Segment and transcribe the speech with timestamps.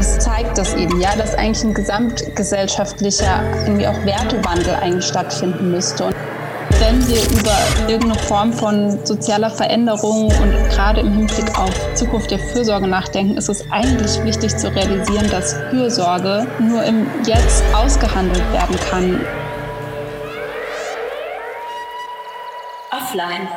[0.00, 6.06] das zeigt das eben, ja, dass eigentlich ein gesamtgesellschaftlicher, irgendwie auch Wertewandel eigentlich stattfinden müsste.
[6.06, 6.14] Und
[6.78, 7.54] wenn wir über
[7.86, 13.50] irgendeine Form von sozialer Veränderung und gerade im Hinblick auf Zukunft der Fürsorge nachdenken, ist
[13.50, 19.20] es eigentlich wichtig zu realisieren, dass Fürsorge nur im Jetzt ausgehandelt werden kann.
[22.90, 23.48] Offline,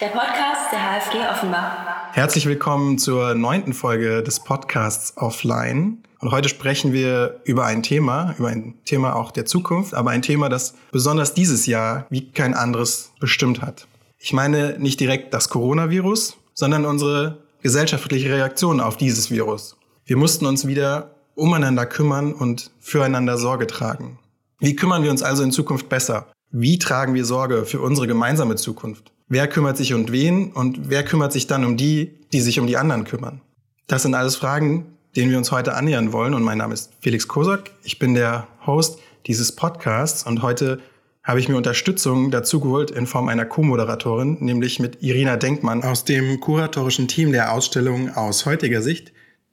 [0.00, 2.14] der Podcast der HFG Offenbach.
[2.14, 5.98] Herzlich willkommen zur neunten Folge des Podcasts Offline.
[6.20, 10.22] Und heute sprechen wir über ein Thema, über ein Thema auch der Zukunft, aber ein
[10.22, 13.86] Thema, das besonders dieses Jahr wie kein anderes bestimmt hat.
[14.18, 19.76] Ich meine nicht direkt das Coronavirus, sondern unsere gesellschaftliche Reaktion auf dieses Virus.
[20.06, 24.18] Wir mussten uns wieder umeinander kümmern und füreinander Sorge tragen.
[24.60, 26.26] Wie kümmern wir uns also in Zukunft besser?
[26.50, 29.12] Wie tragen wir Sorge für unsere gemeinsame Zukunft?
[29.32, 32.66] Wer kümmert sich um wen und wer kümmert sich dann um die, die sich um
[32.66, 33.40] die anderen kümmern?
[33.86, 36.34] Das sind alles Fragen, denen wir uns heute annähern wollen.
[36.34, 37.70] Und mein Name ist Felix Kosak.
[37.84, 40.80] Ich bin der Host dieses Podcasts und heute
[41.22, 46.04] habe ich mir Unterstützung dazu geholt in Form einer Co-Moderatorin, nämlich mit Irina Denkmann aus
[46.04, 49.12] dem kuratorischen Team der Ausstellung aus heutiger Sicht,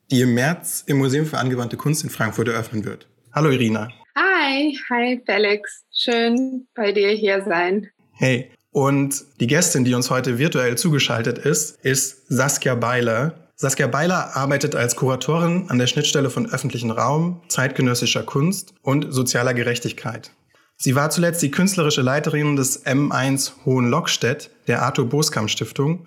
[0.10, 3.08] die im März im Museum für angewandte Kunst in Frankfurt eröffnen wird.
[3.32, 3.90] Hallo Irina.
[4.16, 5.86] Hi, hi Felix.
[5.96, 7.92] Schön bei dir hier sein.
[8.14, 13.50] Hey, und die Gästin, die uns heute virtuell zugeschaltet ist, ist Saskia Beiler.
[13.56, 19.54] Saskia Beiler arbeitet als Kuratorin an der Schnittstelle von öffentlichen Raum, zeitgenössischer Kunst und sozialer
[19.54, 20.32] Gerechtigkeit.
[20.76, 26.06] Sie war zuletzt die künstlerische Leiterin des M1 Hohenlockstedt der Arthur Boskamp Stiftung,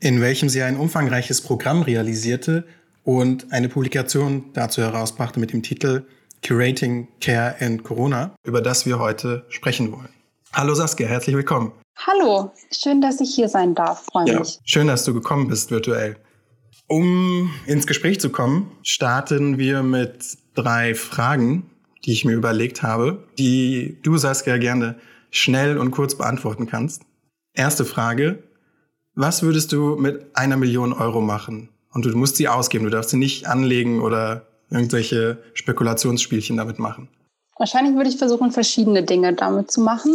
[0.00, 2.64] in welchem sie ein umfangreiches Programm realisierte
[3.04, 6.04] und eine Publikation dazu herausbrachte mit dem Titel
[6.44, 10.08] Curating Care and Corona, über das wir heute sprechen wollen.
[10.52, 11.72] Hallo Saskia, herzlich willkommen.
[11.96, 14.06] Hallo, schön, dass ich hier sein darf.
[14.06, 14.58] Freue ja, mich.
[14.64, 16.16] Schön, dass du gekommen bist virtuell.
[16.88, 21.70] Um ins Gespräch zu kommen, starten wir mit drei Fragen,
[22.04, 24.96] die ich mir überlegt habe, die du, Saskia, gerne
[25.30, 27.02] schnell und kurz beantworten kannst.
[27.54, 28.42] Erste Frage.
[29.14, 31.68] Was würdest du mit einer Million Euro machen?
[31.92, 32.84] Und du musst sie ausgeben.
[32.84, 37.08] Du darfst sie nicht anlegen oder irgendwelche Spekulationsspielchen damit machen.
[37.58, 40.14] Wahrscheinlich würde ich versuchen, verschiedene Dinge damit zu machen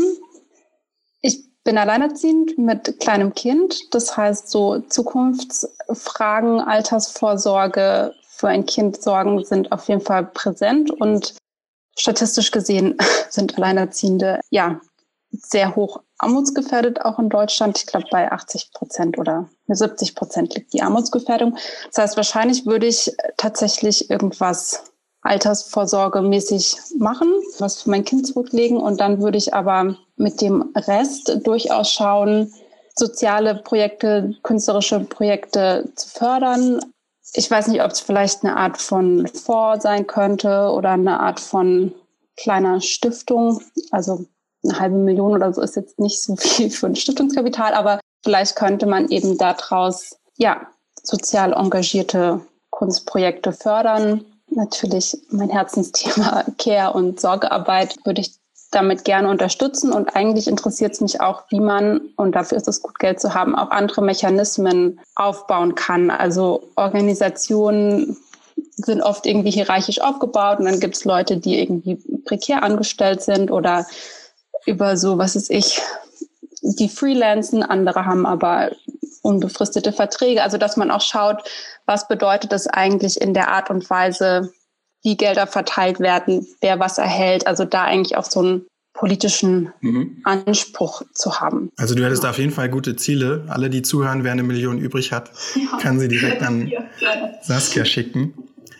[1.67, 3.93] bin alleinerziehend mit kleinem Kind.
[3.93, 11.35] Das heißt, so Zukunftsfragen, Altersvorsorge für ein Kind sorgen sind auf jeden Fall präsent und
[11.99, 12.95] statistisch gesehen
[13.29, 14.79] sind Alleinerziehende ja
[15.29, 17.77] sehr hoch armutsgefährdet, auch in Deutschland.
[17.77, 21.57] Ich glaube, bei 80 Prozent oder 70 Prozent liegt die Armutsgefährdung.
[21.87, 24.85] Das heißt, wahrscheinlich würde ich tatsächlich irgendwas
[25.27, 28.77] altersvorsorgemäßig machen, was für mein Kind zurücklegen.
[28.77, 32.51] Und dann würde ich aber mit dem Rest durchaus schauen,
[32.95, 36.79] soziale Projekte, künstlerische Projekte zu fördern.
[37.33, 41.39] Ich weiß nicht, ob es vielleicht eine Art von Fonds sein könnte oder eine Art
[41.39, 41.93] von
[42.35, 43.61] kleiner Stiftung.
[43.91, 44.25] Also
[44.63, 48.55] eine halbe Million oder so ist jetzt nicht so viel für ein Stiftungskapital, aber vielleicht
[48.55, 50.67] könnte man eben daraus ja
[51.03, 58.35] sozial engagierte Kunstprojekte fördern natürlich mein Herzensthema Care und Sorgearbeit würde ich
[58.71, 59.91] damit gerne unterstützen.
[59.91, 63.33] Und eigentlich interessiert es mich auch, wie man, und dafür ist es gut, Geld zu
[63.33, 66.09] haben, auch andere Mechanismen aufbauen kann.
[66.09, 68.17] Also Organisationen
[68.75, 73.51] sind oft irgendwie hierarchisch aufgebaut und dann gibt es Leute, die irgendwie prekär angestellt sind
[73.51, 73.85] oder
[74.65, 75.81] über so, was ist ich,
[76.61, 78.71] die freelancen, andere haben aber
[79.27, 80.41] unbefristete Verträge.
[80.41, 81.43] Also dass man auch schaut,
[81.85, 84.53] was bedeutet es eigentlich in der Art und Weise,
[85.03, 87.45] wie Gelder verteilt werden, wer was erhält.
[87.45, 90.21] Also da eigentlich auch so einen politischen mhm.
[90.23, 91.71] Anspruch zu haben.
[91.77, 92.31] Also du hättest ja.
[92.31, 93.45] auf jeden Fall gute Ziele.
[93.47, 95.77] Alle, die zuhören, wer eine Million übrig hat, ja.
[95.77, 96.71] kann sie direkt an
[97.41, 98.33] Saskia schicken.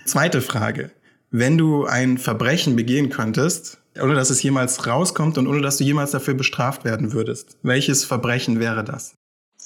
[0.06, 0.92] Zweite Frage.
[1.30, 5.84] Wenn du ein Verbrechen begehen könntest, ohne dass es jemals rauskommt und ohne dass du
[5.84, 9.17] jemals dafür bestraft werden würdest, welches Verbrechen wäre das?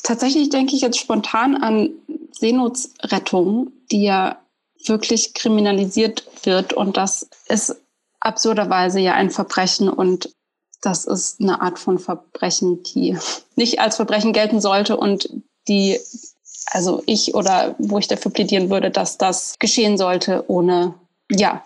[0.04, 1.92] Tatsächlich denke ich jetzt spontan an
[2.32, 4.42] Seenotrettung, die ja
[4.88, 6.74] wirklich kriminalisiert wird.
[6.74, 7.76] Und das ist
[8.20, 10.34] absurderweise ja ein Verbrechen und
[10.82, 13.18] das ist eine Art von Verbrechen, die
[13.56, 15.30] nicht als Verbrechen gelten sollte und
[15.68, 16.00] die,
[16.72, 20.96] also ich oder wo ich dafür plädieren würde, dass das geschehen sollte, ohne,
[21.30, 21.64] ja,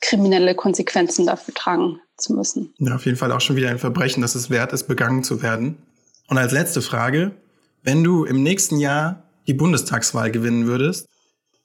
[0.00, 2.74] kriminelle Konsequenzen dafür tragen zu müssen.
[2.78, 5.42] Ja, auf jeden Fall auch schon wieder ein Verbrechen, dass es wert ist, begangen zu
[5.42, 5.78] werden.
[6.28, 7.32] Und als letzte Frage,
[7.86, 11.06] wenn du im nächsten Jahr die Bundestagswahl gewinnen würdest,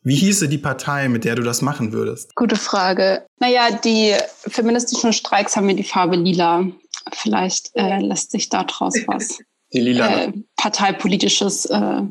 [0.04, 2.34] wie hieße die Partei, mit der du das machen würdest?
[2.36, 3.26] Gute Frage.
[3.40, 4.16] Naja, die
[4.48, 6.66] feministischen Streiks haben mir die Farbe lila.
[7.12, 9.40] Vielleicht äh, lässt sich daraus was
[9.74, 10.26] die lila.
[10.26, 12.02] Äh, parteipolitisches äh,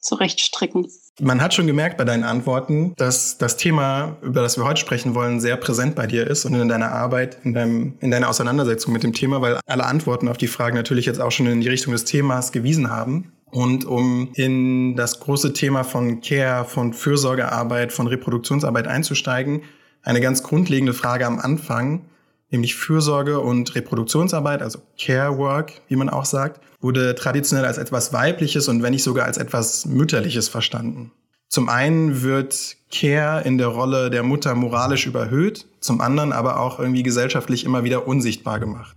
[0.00, 0.86] zurechtstricken.
[1.20, 5.14] Man hat schon gemerkt bei deinen Antworten, dass das Thema, über das wir heute sprechen
[5.14, 8.92] wollen, sehr präsent bei dir ist und in deiner Arbeit, in, deinem, in deiner Auseinandersetzung
[8.92, 11.68] mit dem Thema, weil alle Antworten auf die Fragen natürlich jetzt auch schon in die
[11.68, 13.32] Richtung des Themas gewiesen haben.
[13.54, 19.62] Und um in das große Thema von Care, von Fürsorgearbeit, von Reproduktionsarbeit einzusteigen,
[20.02, 22.04] eine ganz grundlegende Frage am Anfang,
[22.50, 28.12] nämlich Fürsorge und Reproduktionsarbeit, also Care Work, wie man auch sagt wurde traditionell als etwas
[28.12, 31.12] Weibliches und wenn nicht sogar als etwas Mütterliches verstanden.
[31.48, 36.78] Zum einen wird Care in der Rolle der Mutter moralisch überhöht, zum anderen aber auch
[36.78, 38.96] irgendwie gesellschaftlich immer wieder unsichtbar gemacht.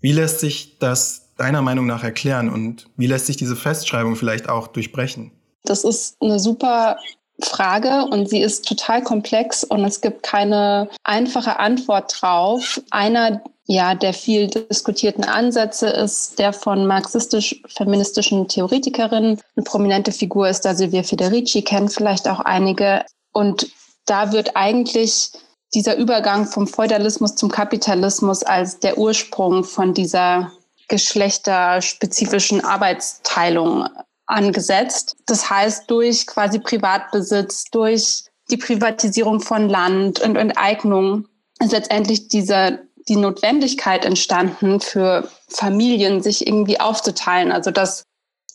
[0.00, 4.48] Wie lässt sich das deiner Meinung nach erklären und wie lässt sich diese Festschreibung vielleicht
[4.48, 5.32] auch durchbrechen?
[5.64, 6.98] Das ist eine super
[7.40, 12.80] Frage und sie ist total komplex und es gibt keine einfache Antwort drauf.
[12.90, 19.38] Einer ja, der viel diskutierten Ansätze ist der von marxistisch-feministischen Theoretikerinnen.
[19.56, 23.04] Eine prominente Figur ist da Silvia Federici, kennen vielleicht auch einige.
[23.32, 23.70] Und
[24.06, 25.32] da wird eigentlich
[25.74, 30.50] dieser Übergang vom Feudalismus zum Kapitalismus als der Ursprung von dieser
[30.88, 33.88] geschlechterspezifischen Arbeitsteilung
[34.26, 35.16] angesetzt.
[35.26, 41.26] Das heißt, durch quasi Privatbesitz, durch die Privatisierung von Land und Enteignung
[41.60, 47.52] ist letztendlich dieser die Notwendigkeit entstanden für Familien, sich irgendwie aufzuteilen.
[47.52, 48.02] Also dass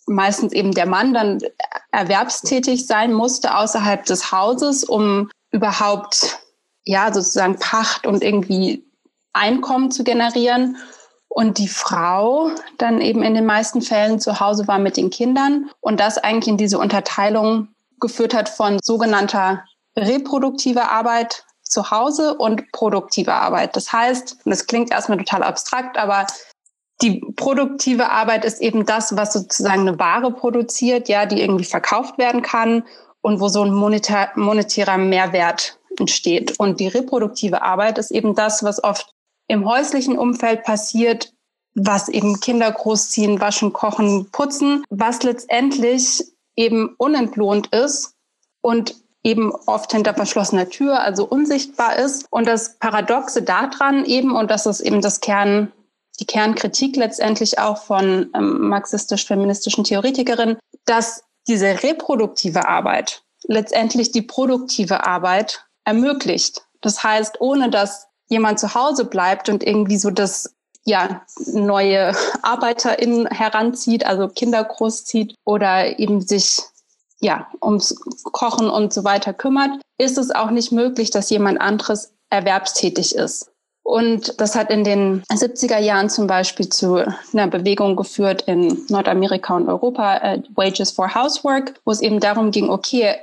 [0.06, 1.40] meistens eben der Mann dann
[1.92, 6.40] erwerbstätig sein musste außerhalb des Hauses, um überhaupt
[6.86, 8.86] ja sozusagen Pacht und irgendwie
[9.34, 10.78] Einkommen zu generieren.
[11.36, 15.72] Und die Frau dann eben in den meisten Fällen zu Hause war mit den Kindern
[15.82, 17.70] und das eigentlich in diese Unterteilung
[18.00, 19.64] geführt hat von sogenannter
[19.98, 23.76] reproduktiver Arbeit, zu Hause und produktive Arbeit.
[23.76, 26.28] Das heißt, und das klingt erstmal total abstrakt, aber
[27.02, 32.20] die produktive Arbeit ist eben das, was sozusagen eine Ware produziert, ja, die irgendwie verkauft
[32.20, 32.84] werden kann
[33.22, 36.60] und wo so ein monetär, monetärer Mehrwert entsteht.
[36.60, 39.12] Und die reproduktive Arbeit ist eben das, was oft
[39.48, 41.34] im häuslichen Umfeld passiert,
[41.75, 46.24] was eben Kinder großziehen, waschen, kochen, putzen, was letztendlich
[46.56, 48.13] eben unentlohnt ist
[48.62, 52.25] und eben oft hinter verschlossener Tür, also unsichtbar ist.
[52.30, 55.72] Und das Paradoxe daran eben, und das ist eben das Kern,
[56.19, 65.06] die Kernkritik letztendlich auch von ähm, marxistisch-feministischen Theoretikerinnen, dass diese reproduktive Arbeit letztendlich die produktive
[65.06, 66.66] Arbeit ermöglicht.
[66.81, 70.54] Das heißt, ohne dass jemand zu Hause bleibt und irgendwie so das
[70.86, 76.60] ja, neue ArbeiterInnen heranzieht, also Kinder großzieht oder eben sich
[77.22, 82.14] ja, ums Kochen und so weiter kümmert, ist es auch nicht möglich, dass jemand anderes
[82.30, 83.50] erwerbstätig ist.
[83.84, 89.56] Und das hat in den 70er Jahren zum Beispiel zu einer Bewegung geführt in Nordamerika
[89.56, 93.16] und Europa, äh, Wages for Housework, wo es eben darum ging, okay,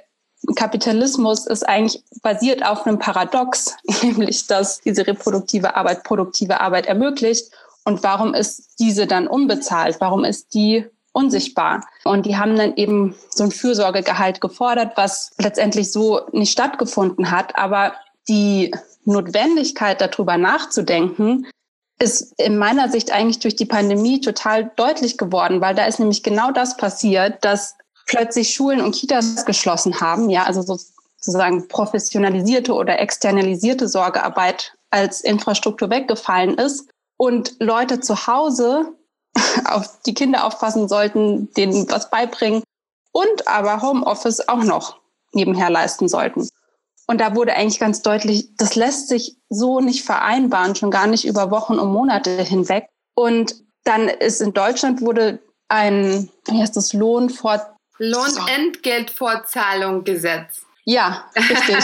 [0.56, 7.52] Kapitalismus ist eigentlich basiert auf einem Paradox, nämlich dass diese reproduktive Arbeit produktive Arbeit ermöglicht.
[7.84, 10.00] Und warum ist diese dann unbezahlt?
[10.00, 11.84] Warum ist die unsichtbar.
[12.04, 17.56] Und die haben dann eben so ein Fürsorgegehalt gefordert, was letztendlich so nicht stattgefunden hat.
[17.56, 17.94] Aber
[18.28, 18.72] die
[19.04, 21.46] Notwendigkeit, darüber nachzudenken,
[21.98, 26.22] ist in meiner Sicht eigentlich durch die Pandemie total deutlich geworden, weil da ist nämlich
[26.22, 27.76] genau das passiert, dass
[28.10, 35.90] plötzlich Schulen und Kitas geschlossen haben, ja, also sozusagen professionalisierte oder externalisierte Sorgearbeit als Infrastruktur
[35.90, 38.92] weggefallen ist und Leute zu Hause
[39.64, 42.64] auf die Kinder aufpassen sollten, denen was beibringen
[43.12, 44.98] und aber Homeoffice auch noch
[45.32, 46.48] nebenher leisten sollten.
[47.06, 51.24] Und da wurde eigentlich ganz deutlich, das lässt sich so nicht vereinbaren, schon gar nicht
[51.24, 52.88] über Wochen und Monate hinweg.
[53.14, 57.66] Und dann ist in Deutschland wurde ein, wie heißt das, Lohnfort
[58.00, 60.62] Lohnentgeltfortzahlung Gesetz.
[60.84, 61.76] Ja, richtig.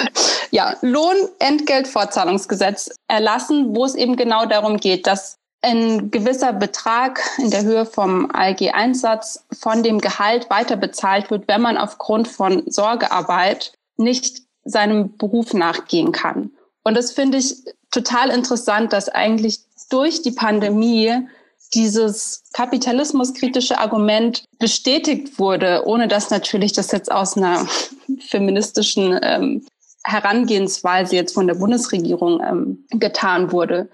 [0.52, 7.64] ja, Lohnentgeltfortzahlungsgesetz erlassen, wo es eben genau darum geht, dass ein gewisser Betrag in der
[7.64, 14.42] Höhe vom ALG-Einsatz von dem Gehalt weiter bezahlt wird, wenn man aufgrund von Sorgearbeit nicht
[14.64, 16.52] seinem Beruf nachgehen kann.
[16.84, 17.56] Und das finde ich
[17.90, 19.58] total interessant, dass eigentlich
[19.90, 21.26] durch die Pandemie
[21.74, 27.66] dieses kapitalismuskritische Argument bestätigt wurde, ohne dass natürlich das jetzt aus einer
[28.28, 29.66] feministischen ähm,
[30.06, 33.88] Herangehensweise jetzt von der Bundesregierung ähm, getan wurde.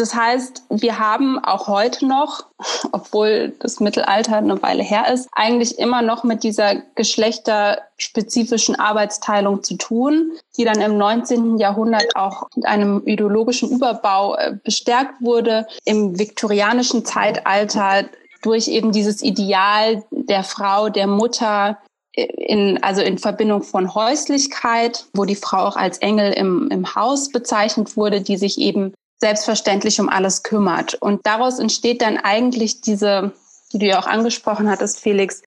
[0.00, 2.46] Das heißt, wir haben auch heute noch,
[2.92, 9.76] obwohl das Mittelalter eine Weile her ist, eigentlich immer noch mit dieser geschlechterspezifischen Arbeitsteilung zu
[9.76, 11.58] tun, die dann im 19.
[11.58, 15.66] Jahrhundert auch mit einem ideologischen Überbau äh, bestärkt wurde.
[15.84, 18.06] Im viktorianischen Zeitalter
[18.40, 21.76] durch eben dieses Ideal der Frau, der Mutter,
[22.14, 27.28] in, also in Verbindung von Häuslichkeit, wo die Frau auch als Engel im, im Haus
[27.28, 30.94] bezeichnet wurde, die sich eben selbstverständlich um alles kümmert.
[30.94, 33.32] Und daraus entsteht dann eigentlich diese,
[33.72, 35.42] die du ja auch angesprochen hattest, Felix,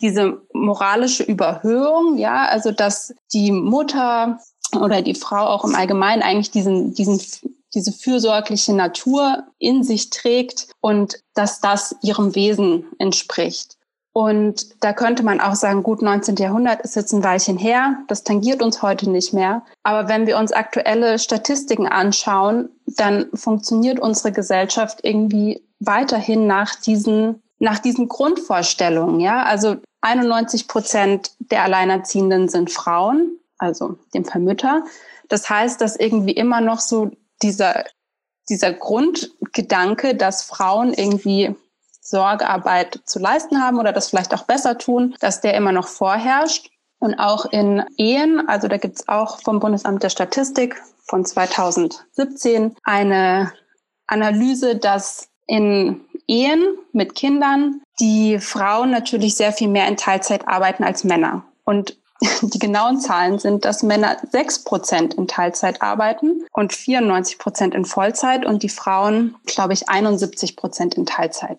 [0.00, 4.38] diese moralische Überhöhung, ja, also dass die Mutter
[4.78, 7.20] oder die Frau auch im Allgemeinen eigentlich diesen, diesen,
[7.74, 13.75] diese fürsorgliche Natur in sich trägt und dass das ihrem Wesen entspricht.
[14.16, 16.36] Und da könnte man auch sagen, gut, 19.
[16.36, 19.60] Jahrhundert ist jetzt ein Weilchen her, das tangiert uns heute nicht mehr.
[19.82, 27.42] Aber wenn wir uns aktuelle Statistiken anschauen, dann funktioniert unsere Gesellschaft irgendwie weiterhin nach diesen,
[27.58, 29.20] nach diesen Grundvorstellungen.
[29.20, 34.84] Ja, also 91 Prozent der Alleinerziehenden sind Frauen, also dem Vermütter.
[35.28, 37.10] Das heißt, dass irgendwie immer noch so
[37.42, 37.84] dieser,
[38.48, 41.54] dieser Grundgedanke, dass Frauen irgendwie
[42.08, 46.70] Sorgearbeit zu leisten haben oder das vielleicht auch besser tun, dass der immer noch vorherrscht.
[46.98, 52.74] Und auch in Ehen, also da gibt es auch vom Bundesamt der Statistik von 2017
[52.84, 53.52] eine
[54.06, 60.84] Analyse, dass in Ehen mit Kindern die Frauen natürlich sehr viel mehr in Teilzeit arbeiten
[60.84, 61.44] als Männer.
[61.64, 61.96] Und
[62.42, 67.84] die genauen Zahlen sind, dass Männer sechs Prozent in Teilzeit arbeiten und 94 Prozent in
[67.84, 71.58] Vollzeit und die Frauen, glaube ich, 71 Prozent in Teilzeit.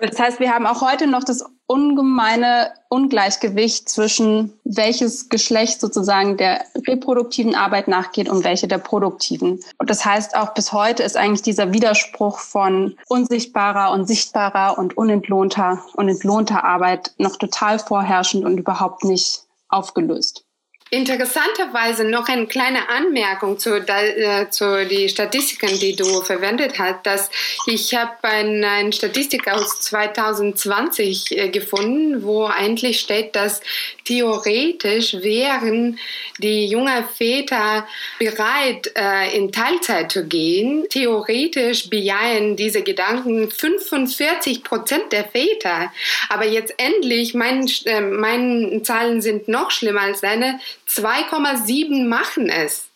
[0.00, 6.64] Das heißt, wir haben auch heute noch das ungemeine Ungleichgewicht zwischen welches Geschlecht sozusagen der
[6.86, 9.60] reproduktiven Arbeit nachgeht und welche der produktiven.
[9.76, 14.96] Und das heißt, auch bis heute ist eigentlich dieser Widerspruch von unsichtbarer und sichtbarer und
[14.96, 20.47] unentlohnter und entlohnter Arbeit noch total vorherrschend und überhaupt nicht aufgelöst.
[20.90, 27.30] Interessanterweise noch eine kleine Anmerkung zu, äh, zu die Statistiken, die du verwendet hast, dass
[27.66, 33.60] ich habe ein, eine Statistik aus 2020 äh, gefunden, wo eigentlich steht, dass
[34.04, 35.98] theoretisch wären
[36.38, 37.86] die jungen Väter
[38.18, 40.86] bereit, äh, in Teilzeit zu gehen.
[40.88, 45.92] Theoretisch bejahen diese Gedanken 45 Prozent der Väter.
[46.30, 52.88] Aber jetzt endlich, meine, äh, meine Zahlen sind noch schlimmer als deine, 2,7 machen es.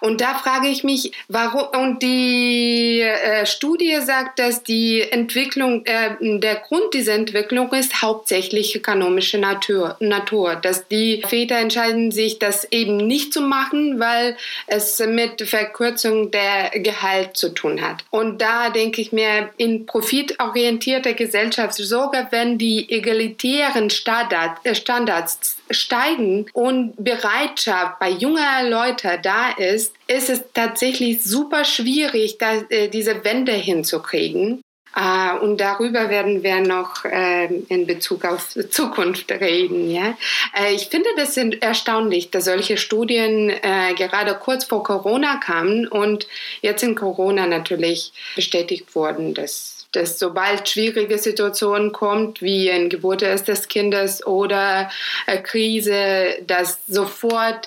[0.00, 6.16] Und da frage ich mich, warum, und die äh, Studie sagt, dass die Entwicklung, äh,
[6.20, 12.64] der Grund dieser Entwicklung ist hauptsächlich ökonomische Natur, Natur, dass die Väter entscheiden sich, das
[12.70, 14.36] eben nicht zu machen, weil
[14.66, 18.04] es mit Verkürzung der Gehalt zu tun hat.
[18.10, 25.55] Und da denke ich mir, in profitorientierter Gesellschaft, sogar wenn die egalitären Standards, äh, Standards
[25.70, 32.88] steigen und Bereitschaft bei junger Leute da ist, ist es tatsächlich super schwierig, da, äh,
[32.88, 34.62] diese Wende hinzukriegen.
[34.98, 39.90] Uh, und darüber werden wir noch äh, in Bezug auf Zukunft reden.
[39.90, 40.16] Ja?
[40.58, 46.26] Äh, ich finde das erstaunlich, dass solche Studien äh, gerade kurz vor Corona kamen und
[46.62, 53.22] jetzt in Corona natürlich bestätigt wurden, dass dass sobald schwierige Situationen kommt, wie ein Geburt
[53.22, 54.90] des Kindes oder
[55.26, 57.66] äh, Krise, dass sofort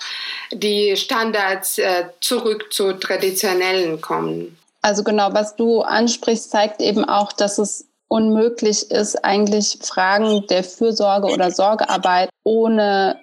[0.51, 4.57] die Standards äh, zurück zu traditionellen kommen.
[4.81, 10.63] Also genau, was du ansprichst, zeigt eben auch, dass es unmöglich ist, eigentlich Fragen der
[10.63, 13.19] Fürsorge oder Sorgearbeit ohne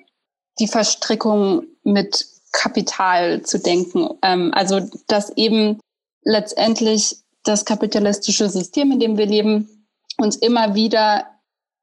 [0.58, 4.08] die Verstrickung mit Kapital zu denken.
[4.22, 5.80] Ähm, also dass eben
[6.22, 7.16] letztendlich
[7.48, 9.86] das kapitalistische System, in dem wir leben,
[10.18, 11.26] uns immer wieder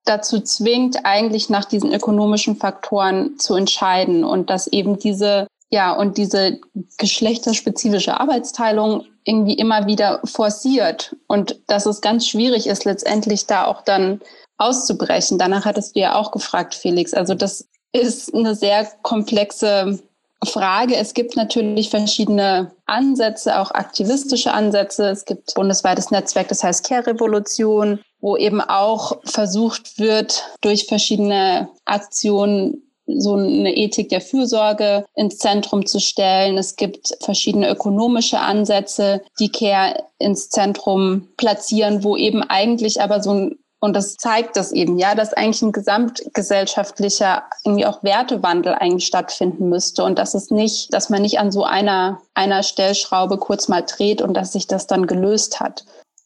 [0.05, 6.17] dazu zwingt, eigentlich nach diesen ökonomischen Faktoren zu entscheiden und dass eben diese, ja, und
[6.17, 6.59] diese
[6.97, 13.81] geschlechterspezifische Arbeitsteilung irgendwie immer wieder forciert und dass es ganz schwierig ist, letztendlich da auch
[13.81, 14.19] dann
[14.57, 15.37] auszubrechen.
[15.37, 17.13] Danach hattest du ja auch gefragt, Felix.
[17.13, 19.99] Also das ist eine sehr komplexe
[20.45, 20.95] Frage.
[20.95, 25.09] Es gibt natürlich verschiedene Ansätze, auch aktivistische Ansätze.
[25.09, 32.83] Es gibt bundesweites Netzwerk, das heißt Care-Revolution, wo eben auch versucht wird, durch verschiedene Aktionen
[33.05, 36.57] so eine Ethik der Fürsorge ins Zentrum zu stellen.
[36.57, 43.31] Es gibt verschiedene ökonomische Ansätze, die Care ins Zentrum platzieren, wo eben eigentlich aber so
[43.33, 49.05] ein und das zeigt das eben, ja, dass eigentlich ein gesamtgesellschaftlicher, irgendwie auch Wertewandel eigentlich
[49.05, 53.67] stattfinden müsste und dass es nicht, dass man nicht an so einer, einer Stellschraube kurz
[53.67, 55.83] mal dreht und dass sich das dann gelöst hat.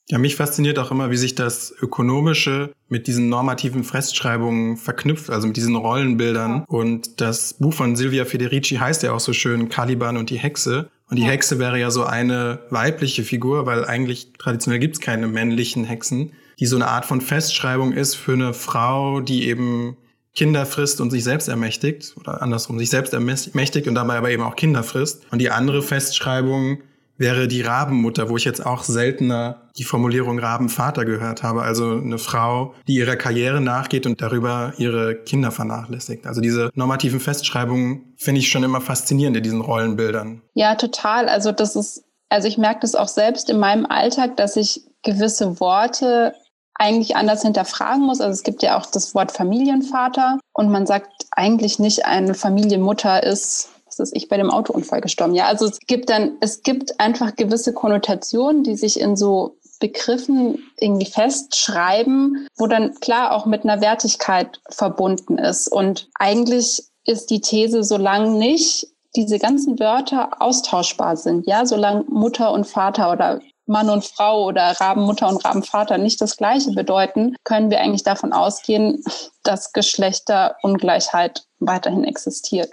[0.08, 5.48] Ja, mich fasziniert auch immer, wie sich das Ökonomische mit diesen normativen Festschreibungen verknüpft, also
[5.48, 6.64] mit diesen Rollenbildern.
[6.68, 10.92] Und das Buch von Silvia Federici heißt ja auch so schön Caliban und die Hexe.
[11.10, 15.28] Und die Hexe wäre ja so eine weibliche Figur, weil eigentlich traditionell gibt es keine
[15.28, 16.34] männlichen Hexen.
[16.60, 19.98] Die so eine Art von Festschreibung ist für eine Frau, die eben
[20.34, 24.44] Kinder frisst und sich selbst ermächtigt oder andersrum sich selbst ermächtigt und dabei aber eben
[24.44, 25.24] auch Kinder frisst.
[25.32, 26.80] Und die andere Festschreibung
[27.18, 31.64] wäre die Rabenmutter, wo ich jetzt auch seltener die Formulierung Rabenvater gehört habe.
[31.64, 36.28] Also eine Frau, die ihrer Karriere nachgeht und darüber ihre Kinder vernachlässigt.
[36.28, 40.44] Also diese normativen Festschreibungen finde ich schon immer faszinierend in diesen Rollenbildern.
[40.54, 41.28] Ja, total.
[41.30, 45.60] Also das ist, also ich merke das auch selbst in meinem Alltag, dass ich gewisse
[45.60, 46.34] Worte
[46.77, 48.22] eigentlich anders hinterfragen muss.
[48.22, 53.24] Also es gibt ja auch das Wort Familienvater und man sagt eigentlich nicht, eine Familienmutter
[53.24, 53.69] ist
[54.00, 55.34] was ist ich bei dem Autounfall gestorben.
[55.34, 60.63] Ja, also es gibt dann, es gibt einfach gewisse Konnotationen, die sich in so Begriffen
[60.77, 65.67] irgendwie festschreiben, wo dann klar auch mit einer Wertigkeit verbunden ist.
[65.67, 72.51] Und eigentlich ist die These, solange nicht diese ganzen Wörter austauschbar sind, ja, solange Mutter
[72.51, 77.70] und Vater oder Mann und Frau oder Rabenmutter und Rabenvater nicht das Gleiche bedeuten, können
[77.70, 79.04] wir eigentlich davon ausgehen,
[79.44, 82.72] dass Geschlechterungleichheit weiterhin existiert.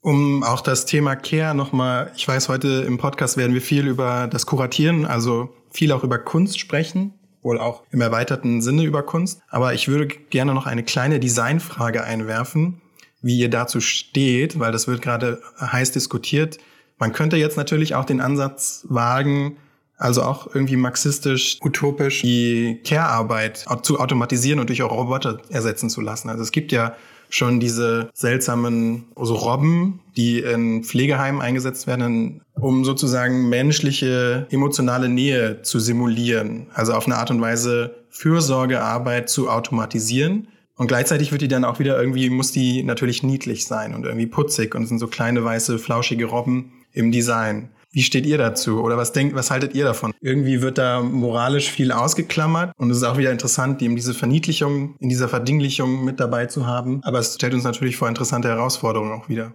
[0.00, 4.28] Um auch das Thema Care nochmal, ich weiß, heute im Podcast werden wir viel über
[4.30, 9.40] das Kuratieren, also viel auch über Kunst sprechen, wohl auch im erweiterten Sinne über Kunst.
[9.48, 12.82] Aber ich würde gerne noch eine kleine Designfrage einwerfen,
[13.22, 16.58] wie ihr dazu steht, weil das wird gerade heiß diskutiert.
[16.98, 19.56] Man könnte jetzt natürlich auch den Ansatz wagen,
[19.96, 26.28] also auch irgendwie marxistisch, utopisch, die Care-Arbeit zu automatisieren und durch Roboter ersetzen zu lassen.
[26.28, 26.94] Also es gibt ja
[27.30, 35.62] schon diese seltsamen also Robben, die in Pflegeheimen eingesetzt werden, um sozusagen menschliche emotionale Nähe
[35.62, 36.68] zu simulieren.
[36.74, 40.48] Also auf eine Art und Weise Fürsorgearbeit zu automatisieren.
[40.76, 44.26] Und gleichzeitig wird die dann auch wieder irgendwie, muss die natürlich niedlich sein und irgendwie
[44.26, 47.70] putzig und sind so kleine weiße, flauschige Robben im Design.
[47.94, 48.82] Wie steht ihr dazu?
[48.82, 50.12] Oder was denkt, was haltet ihr davon?
[50.20, 54.96] Irgendwie wird da moralisch viel ausgeklammert und es ist auch wieder interessant, eben diese Verniedlichung
[54.98, 57.00] in dieser Verdinglichung mit dabei zu haben.
[57.04, 59.54] Aber es stellt uns natürlich vor interessante Herausforderungen auch wieder.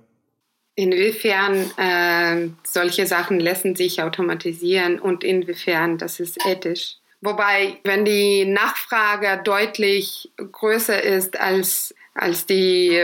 [0.75, 6.95] Inwiefern äh, solche Sachen lassen sich automatisieren und inwiefern das ist ethisch?
[7.19, 12.97] Wobei, wenn die Nachfrage deutlich größer ist als als die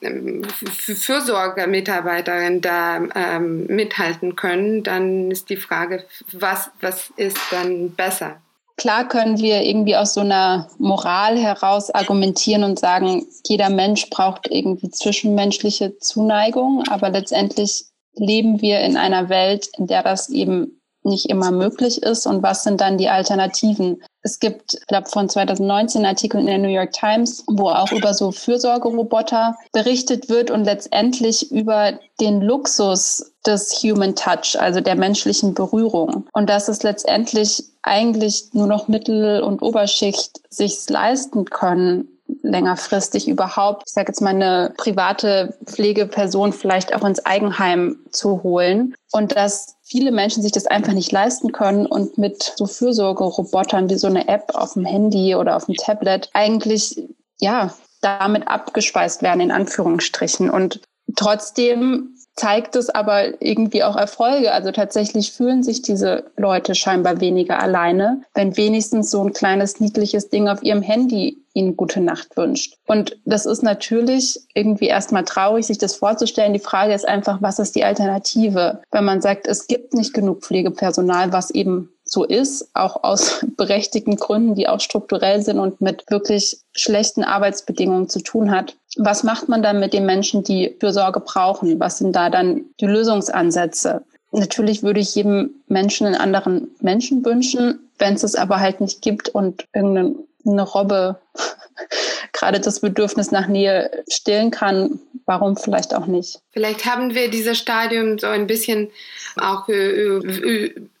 [0.00, 8.36] ähm, Fürsorgemitarbeiterin da ähm, mithalten können, dann ist die Frage, was, was ist dann besser?
[8.76, 14.48] Klar können wir irgendwie aus so einer Moral heraus argumentieren und sagen, jeder Mensch braucht
[14.50, 21.28] irgendwie zwischenmenschliche Zuneigung, aber letztendlich leben wir in einer Welt, in der das eben nicht
[21.28, 24.02] immer möglich ist und was sind dann die Alternativen.
[24.22, 28.14] Es gibt, ich glaube, von 2019 Artikel in der New York Times, wo auch über
[28.14, 35.54] so Fürsorgeroboter berichtet wird und letztendlich über den Luxus des Human Touch, also der menschlichen
[35.54, 36.26] Berührung.
[36.32, 42.08] Und dass es letztendlich eigentlich nur noch Mittel- und Oberschicht sich leisten können,
[42.42, 48.94] längerfristig überhaupt, ich sage jetzt mal, eine private Pflegeperson vielleicht auch ins Eigenheim zu holen.
[49.12, 53.96] Und dass viele Menschen sich das einfach nicht leisten können und mit so Fürsorgerobotern wie
[53.96, 57.02] so eine App auf dem Handy oder auf dem Tablet eigentlich,
[57.38, 60.50] ja, damit abgespeist werden, in Anführungsstrichen.
[60.50, 60.80] Und
[61.16, 64.52] trotzdem zeigt es aber irgendwie auch Erfolge.
[64.52, 70.28] Also tatsächlich fühlen sich diese Leute scheinbar weniger alleine, wenn wenigstens so ein kleines niedliches
[70.30, 72.76] Ding auf ihrem Handy ihnen gute Nacht wünscht.
[72.86, 76.54] Und das ist natürlich irgendwie erstmal traurig, sich das vorzustellen.
[76.54, 78.80] Die Frage ist einfach, was ist die Alternative?
[78.90, 84.16] Wenn man sagt, es gibt nicht genug Pflegepersonal, was eben so ist, auch aus berechtigten
[84.16, 88.76] Gründen, die auch strukturell sind und mit wirklich schlechten Arbeitsbedingungen zu tun hat.
[88.96, 91.80] Was macht man dann mit den Menschen, die Fürsorge brauchen?
[91.80, 94.02] Was sind da dann die Lösungsansätze?
[94.32, 99.02] Natürlich würde ich jedem Menschen einen anderen Menschen wünschen, wenn es es aber halt nicht
[99.02, 101.18] gibt und irgendeine Robbe
[102.32, 106.40] gerade das Bedürfnis nach Nähe stillen kann, warum vielleicht auch nicht?
[106.50, 108.90] Vielleicht haben wir dieses Stadium so ein bisschen
[109.36, 109.68] auch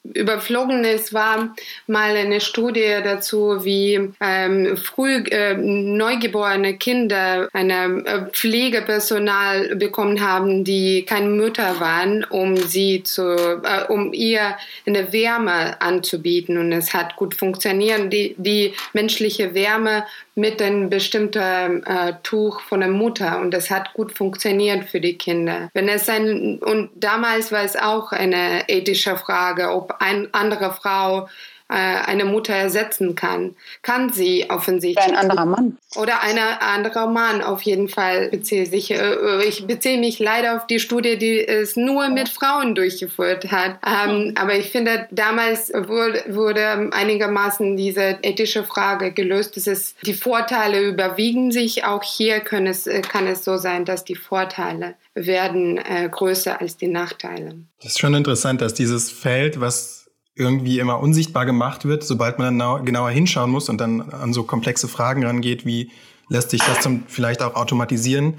[0.04, 0.84] überflogen.
[0.84, 1.54] Es war
[1.86, 10.64] mal eine Studie dazu, wie ähm, früh äh, neugeborene Kinder eine äh, Pflegepersonal bekommen haben,
[10.64, 16.58] die keine Mütter waren, um sie zu, äh, um ihr eine Wärme anzubieten.
[16.58, 18.12] Und es hat gut funktioniert.
[18.12, 23.92] Die, die menschliche Wärme mit einem bestimmten äh, Tuch von der Mutter und das hat
[23.92, 25.68] gut funktioniert für die Kinder.
[25.74, 31.28] Wenn es ein und damals war es auch eine ethische Frage, ob eine andere Frau
[31.72, 33.56] äh, eine Mutter ersetzen kann.
[33.80, 35.08] Kann sie offensichtlich.
[35.08, 35.78] Oder ein anderer Mann.
[35.96, 38.90] Oder ein anderer Mann auf jeden Fall beziehe sich.
[38.90, 43.78] Äh, ich beziehe mich leider auf die Studie, die es nur mit Frauen durchgeführt hat.
[43.86, 49.56] Ähm, aber ich finde, damals wurde, wurde einigermaßen diese ethische Frage gelöst.
[49.56, 51.84] Das ist, die Vorteile überwiegen sich.
[51.84, 56.76] Auch hier kann es, kann es so sein, dass die Vorteile werden äh, größer als
[56.76, 57.54] die Nachteile.
[57.82, 60.01] Das ist schon interessant, dass dieses Feld, was
[60.34, 64.44] irgendwie immer unsichtbar gemacht wird, sobald man dann genauer hinschauen muss und dann an so
[64.44, 65.90] komplexe Fragen rangeht, wie
[66.28, 68.34] lässt sich das zum, vielleicht auch automatisieren,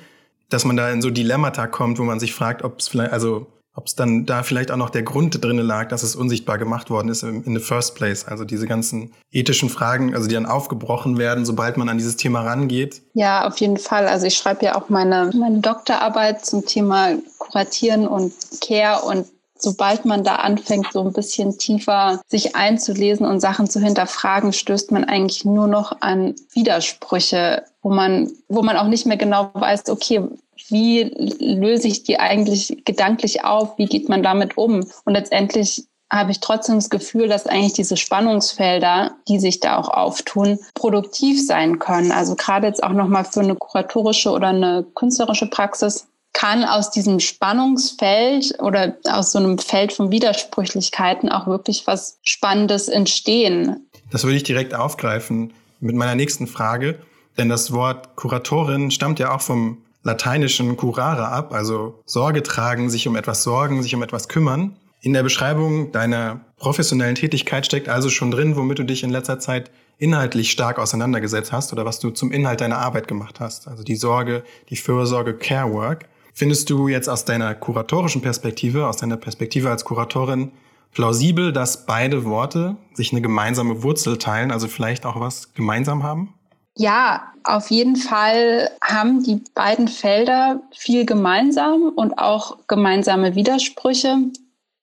[0.50, 3.48] dass man da in so Dilemmata kommt, wo man sich fragt, ob es vielleicht, also
[3.76, 6.92] ob es dann da vielleicht auch noch der Grund drin lag, dass es unsichtbar gemacht
[6.92, 8.28] worden ist in, the first place.
[8.28, 12.42] Also diese ganzen ethischen Fragen, also die dann aufgebrochen werden, sobald man an dieses Thema
[12.42, 13.02] rangeht.
[13.14, 14.08] Ja, auf jeden Fall.
[14.08, 19.26] Also ich schreibe ja auch meine, meine Doktorarbeit zum Thema Kuratieren und Care und
[19.64, 24.92] sobald man da anfängt, so ein bisschen tiefer sich einzulesen und Sachen zu hinterfragen, stößt
[24.92, 29.90] man eigentlich nur noch an Widersprüche, wo man, wo man auch nicht mehr genau weiß,
[29.90, 30.22] okay,
[30.68, 31.04] wie
[31.40, 33.78] löse ich die eigentlich gedanklich auf?
[33.78, 34.86] Wie geht man damit um?
[35.06, 39.90] Und letztendlich habe ich trotzdem das Gefühl, dass eigentlich diese Spannungsfelder, die sich da auch
[39.90, 42.12] auftun, produktiv sein können.
[42.12, 47.20] Also gerade jetzt auch nochmal für eine kuratorische oder eine künstlerische Praxis kann aus diesem
[47.20, 53.88] Spannungsfeld oder aus so einem Feld von Widersprüchlichkeiten auch wirklich was Spannendes entstehen.
[54.12, 57.00] Das würde ich direkt aufgreifen mit meiner nächsten Frage,
[57.38, 63.08] denn das Wort Kuratorin stammt ja auch vom lateinischen curare ab, also Sorge tragen, sich
[63.08, 64.76] um etwas sorgen, sich um etwas kümmern.
[65.02, 69.40] In der Beschreibung deiner professionellen Tätigkeit steckt also schon drin, womit du dich in letzter
[69.40, 73.68] Zeit inhaltlich stark auseinandergesetzt hast oder was du zum Inhalt deiner Arbeit gemacht hast.
[73.68, 76.06] Also die Sorge, die Fürsorge, Care Work.
[76.34, 80.52] Findest du jetzt aus deiner kuratorischen Perspektive, aus deiner Perspektive als Kuratorin,
[80.92, 86.34] plausibel, dass beide Worte sich eine gemeinsame Wurzel teilen, also vielleicht auch was gemeinsam haben?
[86.76, 94.18] Ja, auf jeden Fall haben die beiden Felder viel gemeinsam und auch gemeinsame Widersprüche.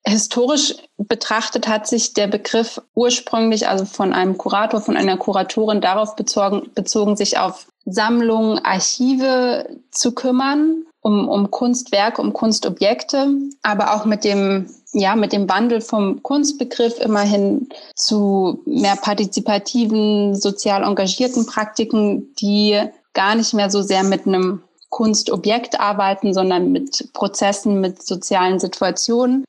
[0.05, 6.15] Historisch betrachtet hat sich der Begriff ursprünglich, also von einem Kurator, von einer Kuratorin darauf
[6.15, 13.27] bezogen, bezogen sich auf Sammlungen, Archive zu kümmern um, um Kunstwerke, um Kunstobjekte,
[13.63, 20.83] aber auch mit dem, ja, mit dem Wandel vom Kunstbegriff immerhin zu mehr partizipativen, sozial
[20.83, 22.79] engagierten Praktiken, die
[23.13, 29.43] gar nicht mehr so sehr mit einem Kunstobjekt arbeiten, sondern mit Prozessen, mit sozialen Situationen,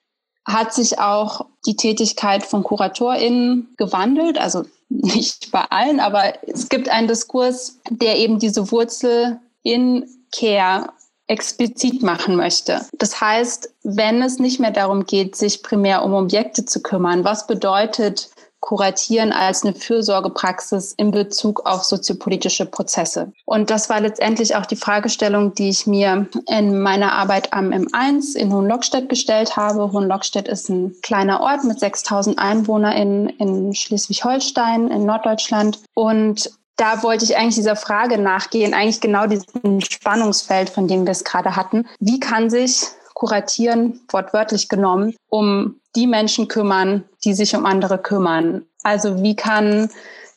[0.46, 4.38] hat sich auch die Tätigkeit von KuratorInnen gewandelt.
[4.38, 4.64] Also
[5.00, 10.90] nicht bei allen, aber es gibt einen Diskurs, der eben diese Wurzel in Care
[11.28, 12.84] explizit machen möchte.
[12.98, 17.46] Das heißt, wenn es nicht mehr darum geht, sich primär um Objekte zu kümmern, was
[17.46, 18.30] bedeutet
[18.62, 23.32] Kuratieren als eine Fürsorgepraxis in Bezug auf soziopolitische Prozesse.
[23.44, 28.36] Und das war letztendlich auch die Fragestellung, die ich mir in meiner Arbeit am M1
[28.36, 29.92] in Hohenlockstedt gestellt habe.
[29.92, 35.80] Hohenlockstedt ist ein kleiner Ort mit 6000 EinwohnerInnen in Schleswig-Holstein in Norddeutschland.
[35.94, 41.10] Und da wollte ich eigentlich dieser Frage nachgehen, eigentlich genau diesem Spannungsfeld, von dem wir
[41.10, 41.88] es gerade hatten.
[41.98, 42.86] Wie kann sich
[43.22, 48.66] Kuratieren, wortwörtlich genommen, um die Menschen kümmern, die sich um andere kümmern?
[48.82, 49.90] Also wie kann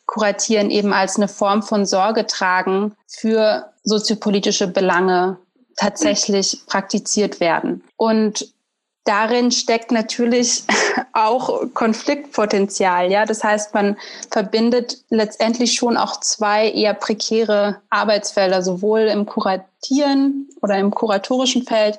[0.05, 5.37] Kuratieren eben als eine Form von Sorge tragen für soziopolitische Belange
[5.77, 7.83] tatsächlich praktiziert werden?
[7.97, 8.53] Und
[9.03, 10.63] darin steckt natürlich
[11.13, 13.09] auch Konfliktpotenzial.
[13.11, 13.97] Ja, das heißt, man
[14.29, 21.97] verbindet letztendlich schon auch zwei eher prekäre Arbeitsfelder, sowohl im Kuratieren oder im kuratorischen Feld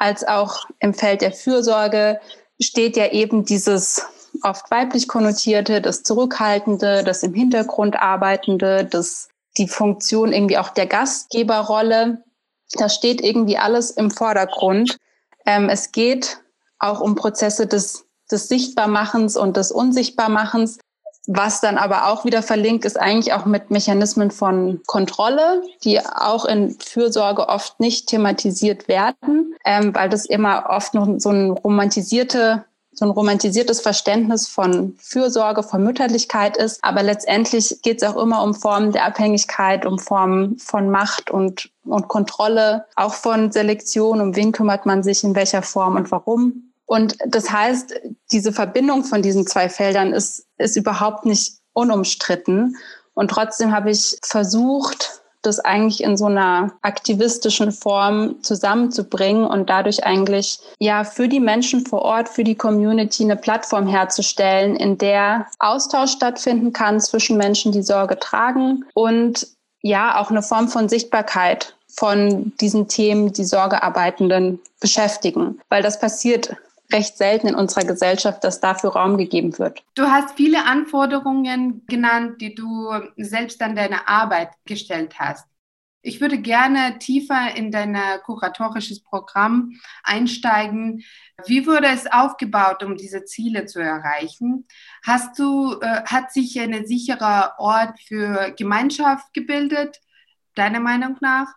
[0.00, 2.20] als auch im Feld der Fürsorge
[2.60, 4.02] steht ja eben dieses
[4.42, 10.86] oft weiblich konnotierte, das Zurückhaltende, das im Hintergrund arbeitende, das die Funktion irgendwie auch der
[10.86, 12.24] Gastgeberrolle.
[12.72, 14.96] Das steht irgendwie alles im Vordergrund.
[15.44, 16.38] Ähm, es geht
[16.78, 20.78] auch um Prozesse des, des Sichtbarmachens und des Unsichtbarmachens.
[21.26, 26.44] Was dann aber auch wieder verlinkt ist, eigentlich auch mit Mechanismen von Kontrolle, die auch
[26.44, 32.64] in Fürsorge oft nicht thematisiert werden, ähm, weil das immer oft noch so ein romantisierte
[32.92, 36.82] so ein romantisiertes Verständnis von Fürsorge, von Mütterlichkeit ist.
[36.82, 41.70] Aber letztendlich geht es auch immer um Formen der Abhängigkeit, um Formen von Macht und,
[41.84, 46.72] und Kontrolle, auch von Selektion, um wen kümmert man sich, in welcher Form und warum.
[46.84, 47.94] Und das heißt,
[48.32, 52.76] diese Verbindung von diesen zwei Feldern ist, ist überhaupt nicht unumstritten.
[53.14, 60.04] Und trotzdem habe ich versucht, das eigentlich in so einer aktivistischen Form zusammenzubringen und dadurch
[60.04, 65.46] eigentlich ja für die Menschen vor Ort, für die Community eine Plattform herzustellen, in der
[65.58, 69.46] Austausch stattfinden kann zwischen Menschen, die Sorge tragen und
[69.82, 76.54] ja auch eine Form von Sichtbarkeit von diesen Themen, die Sorgearbeitenden beschäftigen, weil das passiert
[76.92, 79.82] recht selten in unserer Gesellschaft, dass dafür Raum gegeben wird.
[79.94, 85.46] Du hast viele Anforderungen genannt, die du selbst an deine Arbeit gestellt hast.
[86.02, 91.04] Ich würde gerne tiefer in dein kuratorisches Programm einsteigen.
[91.46, 94.66] Wie wurde es aufgebaut, um diese Ziele zu erreichen?
[95.04, 100.00] Hast du, äh, hat sich ein sicherer Ort für Gemeinschaft gebildet,
[100.54, 101.52] deiner Meinung nach?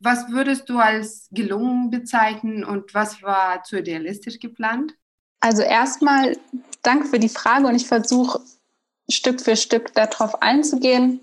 [0.00, 4.94] Was würdest du als gelungen bezeichnen und was war zu idealistisch geplant?
[5.40, 6.36] Also erstmal
[6.82, 8.40] danke für die Frage und ich versuche
[9.10, 11.20] Stück für Stück darauf einzugehen.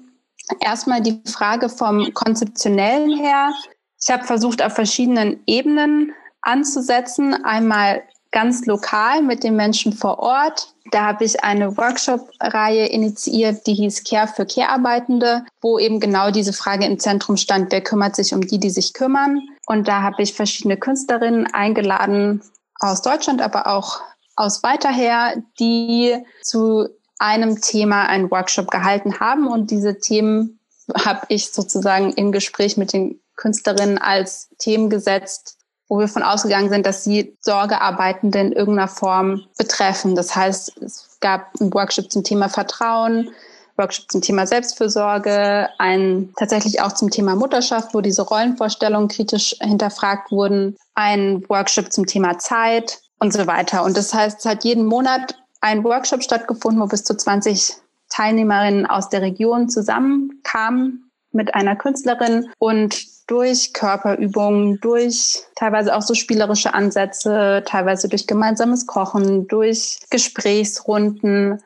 [0.59, 3.51] Erstmal die Frage vom konzeptionellen her.
[3.99, 7.33] Ich habe versucht, auf verschiedenen Ebenen anzusetzen.
[7.43, 8.03] Einmal
[8.37, 10.67] ganz lokal mit den Menschen vor Ort.
[10.91, 16.53] Da habe ich eine Workshop-Reihe initiiert, die hieß Care für Care-Arbeitende, wo eben genau diese
[16.53, 19.41] Frage im Zentrum stand, wer kümmert sich um die, die sich kümmern.
[19.65, 22.43] Und da habe ich verschiedene Künstlerinnen eingeladen
[22.79, 24.01] aus Deutschland, aber auch
[24.35, 29.47] aus weiter her, die zu einem Thema einen Workshop gehalten haben.
[29.47, 30.59] Und diese Themen
[30.93, 35.56] habe ich sozusagen im Gespräch mit den Künstlerinnen als Themen gesetzt,
[35.89, 40.15] wo wir von ausgegangen sind, dass sie Sorgearbeitende in irgendeiner Form betreffen.
[40.15, 43.29] Das heißt, es gab einen Workshop zum Thema Vertrauen,
[43.77, 50.31] Workshop zum Thema Selbstfürsorge, ein tatsächlich auch zum Thema Mutterschaft, wo diese Rollenvorstellungen kritisch hinterfragt
[50.31, 53.83] wurden, ein Workshop zum Thema Zeit und so weiter.
[53.83, 57.75] Und das heißt, es hat jeden Monat ein Workshop stattgefunden, wo bis zu 20
[58.09, 62.95] Teilnehmerinnen aus der Region zusammenkamen mit einer Künstlerin und
[63.27, 71.61] durch Körperübungen, durch teilweise auch so spielerische Ansätze, teilweise durch gemeinsames Kochen, durch Gesprächsrunden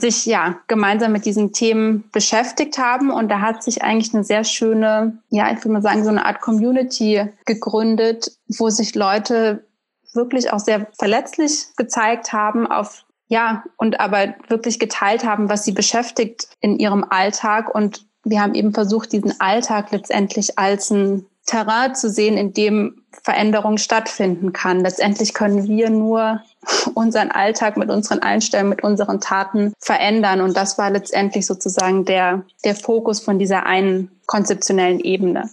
[0.00, 3.10] sich ja gemeinsam mit diesen Themen beschäftigt haben.
[3.10, 6.26] Und da hat sich eigentlich eine sehr schöne, ja, ich würde mal sagen, so eine
[6.26, 9.64] Art Community gegründet, wo sich Leute
[10.12, 15.72] wirklich auch sehr verletzlich gezeigt haben auf ja, und aber wirklich geteilt haben, was sie
[15.72, 17.74] beschäftigt in ihrem Alltag.
[17.74, 23.04] Und wir haben eben versucht, diesen Alltag letztendlich als ein Terrain zu sehen, in dem
[23.22, 24.80] Veränderung stattfinden kann.
[24.80, 26.42] Letztendlich können wir nur
[26.94, 30.40] unseren Alltag mit unseren Einstellungen, mit unseren Taten verändern.
[30.40, 35.48] Und das war letztendlich sozusagen der, der Fokus von dieser einen konzeptionellen Ebene.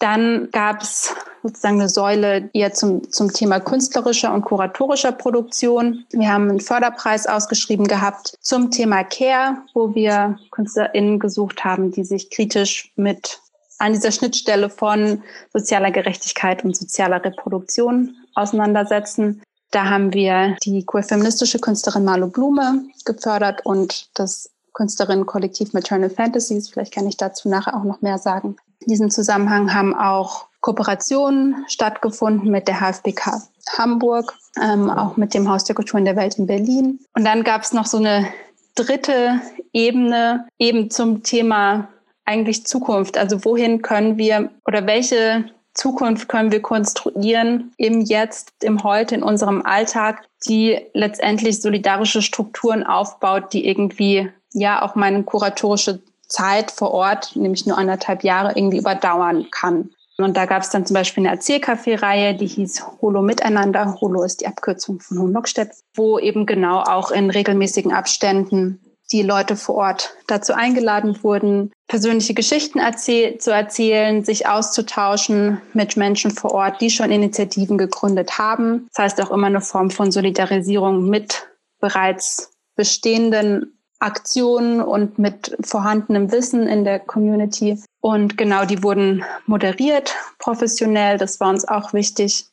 [0.00, 1.14] Dann gab es
[1.48, 6.04] sozusagen eine Säule eher zum, zum Thema künstlerischer und kuratorischer Produktion.
[6.10, 12.04] Wir haben einen Förderpreis ausgeschrieben gehabt zum Thema Care, wo wir KünstlerInnen gesucht haben, die
[12.04, 13.40] sich kritisch mit
[13.78, 19.42] an dieser Schnittstelle von sozialer Gerechtigkeit und sozialer Reproduktion auseinandersetzen.
[19.70, 26.68] Da haben wir die queer-feministische Künstlerin Marlo Blume gefördert und das Künstlerinnen-Kollektiv Maternal Fantasies.
[26.68, 28.56] Vielleicht kann ich dazu nachher auch noch mehr sagen.
[28.80, 33.42] In diesem Zusammenhang haben auch Kooperationen stattgefunden mit der HFBK
[33.76, 37.00] Hamburg, ähm, auch mit dem Haus der Kultur in der Welt in Berlin.
[37.14, 38.28] Und dann gab es noch so eine
[38.74, 39.40] dritte
[39.72, 41.88] Ebene eben zum Thema
[42.24, 43.18] eigentlich Zukunft.
[43.18, 45.44] Also wohin können wir oder welche
[45.74, 52.84] Zukunft können wir konstruieren im Jetzt, im Heute, in unserem Alltag, die letztendlich solidarische Strukturen
[52.84, 58.78] aufbaut, die irgendwie ja auch meine kuratorische Zeit vor Ort, nämlich nur anderthalb Jahre, irgendwie
[58.78, 59.90] überdauern kann.
[60.20, 63.98] Und da gab es dann zum Beispiel eine Erzählcafé-Reihe, die hieß Holo Miteinander.
[64.00, 68.80] Holo ist die Abkürzung von Hohenlockstedt, wo eben genau auch in regelmäßigen Abständen
[69.12, 75.96] die Leute vor Ort dazu eingeladen wurden, persönliche Geschichten erzähl zu erzählen, sich auszutauschen mit
[75.96, 78.88] Menschen vor Ort, die schon Initiativen gegründet haben.
[78.92, 81.48] Das heißt auch immer eine Form von Solidarisierung mit
[81.80, 87.82] bereits bestehenden Aktionen und mit vorhandenem Wissen in der Community.
[88.00, 91.18] Und genau, die wurden moderiert, professionell.
[91.18, 92.46] Das war uns auch wichtig.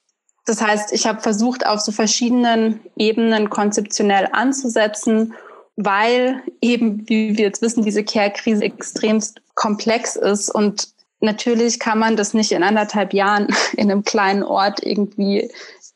[0.46, 5.34] Das heißt, ich habe versucht, auf so verschiedenen Ebenen konzeptionell anzusetzen,
[5.76, 12.18] weil eben, wie wir jetzt wissen, diese Care-Krise extremst komplex ist und Natürlich kann man
[12.18, 15.50] das nicht in anderthalb Jahren in einem kleinen Ort irgendwie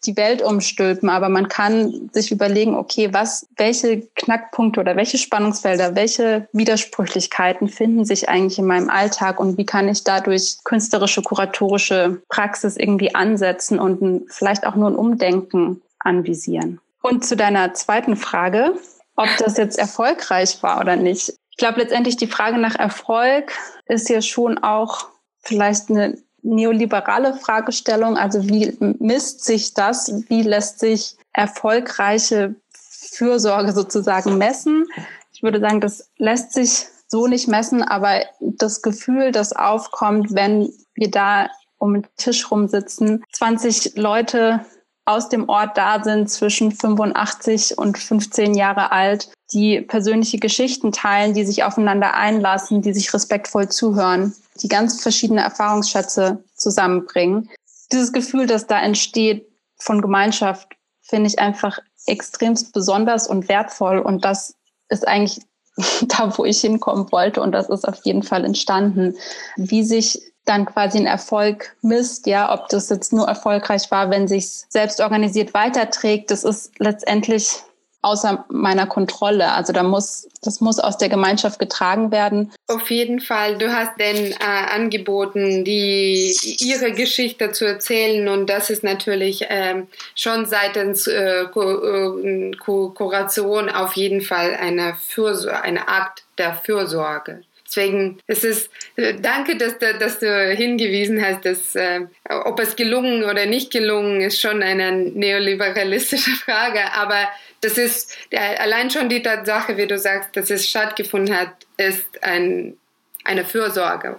[0.06, 5.96] die Welt umstülpen, aber man kann sich überlegen, okay, was, welche Knackpunkte oder welche Spannungsfelder,
[5.96, 12.22] welche Widersprüchlichkeiten finden sich eigentlich in meinem Alltag und wie kann ich dadurch künstlerische, kuratorische
[12.30, 16.80] Praxis irgendwie ansetzen und vielleicht auch nur ein Umdenken anvisieren.
[17.02, 18.76] Und zu deiner zweiten Frage,
[19.16, 21.34] ob das jetzt erfolgreich war oder nicht.
[21.58, 23.52] glaube letztendlich die Frage nach Erfolg
[23.86, 25.08] ist ja schon auch
[25.42, 28.18] vielleicht eine neoliberale Fragestellung.
[28.18, 30.12] Also wie misst sich das?
[30.28, 34.86] Wie lässt sich erfolgreiche Fürsorge sozusagen messen?
[35.34, 40.72] Ich würde sagen, das lässt sich so nicht messen, aber das Gefühl, das aufkommt, wenn
[40.94, 44.66] wir da um den Tisch rumsitzen, 20 Leute
[45.06, 51.34] aus dem Ort da sind, zwischen 85 und 15 Jahre alt, die persönliche Geschichten teilen,
[51.34, 57.50] die sich aufeinander einlassen, die sich respektvoll zuhören, die ganz verschiedene Erfahrungsschätze zusammenbringen.
[57.92, 60.68] Dieses Gefühl, das da entsteht von Gemeinschaft,
[61.02, 64.00] finde ich einfach extremst besonders und wertvoll.
[64.00, 64.56] Und das
[64.90, 65.42] ist eigentlich
[66.08, 67.42] da, wo ich hinkommen wollte.
[67.42, 69.16] Und das ist auf jeden Fall entstanden.
[69.56, 74.28] Wie sich dann quasi ein Erfolg misst, ja, ob das jetzt nur erfolgreich war, wenn
[74.28, 77.64] sich selbst organisiert weiterträgt, das ist letztendlich
[78.02, 79.52] außer meiner Kontrolle.
[79.52, 82.52] Also da muss, das muss aus der Gemeinschaft getragen werden.
[82.68, 83.58] Auf jeden Fall.
[83.58, 89.88] Du hast denn äh, angeboten, die ihre Geschichte zu erzählen und das ist natürlich ähm,
[90.16, 97.44] schon seitens äh, Ko Kuration auf jeden Fall eine, Fürsorge, eine Akt der Fürsorge.
[97.70, 103.24] Deswegen ist es, äh, danke, dass, dass du hingewiesen hast, dass äh, ob es gelungen
[103.24, 106.92] oder nicht gelungen ist, schon eine neoliberalistische Frage.
[106.94, 107.28] Aber
[107.62, 112.76] das ist allein schon die Tatsache, wie du sagst, dass es stattgefunden hat, ist ein,
[113.24, 114.18] eine Fürsorge.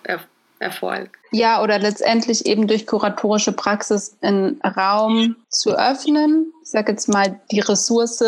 [0.60, 1.18] Erfolg.
[1.32, 6.52] Ja, oder letztendlich eben durch kuratorische Praxis einen Raum zu öffnen.
[6.62, 8.22] Ich sage jetzt mal, die Ressource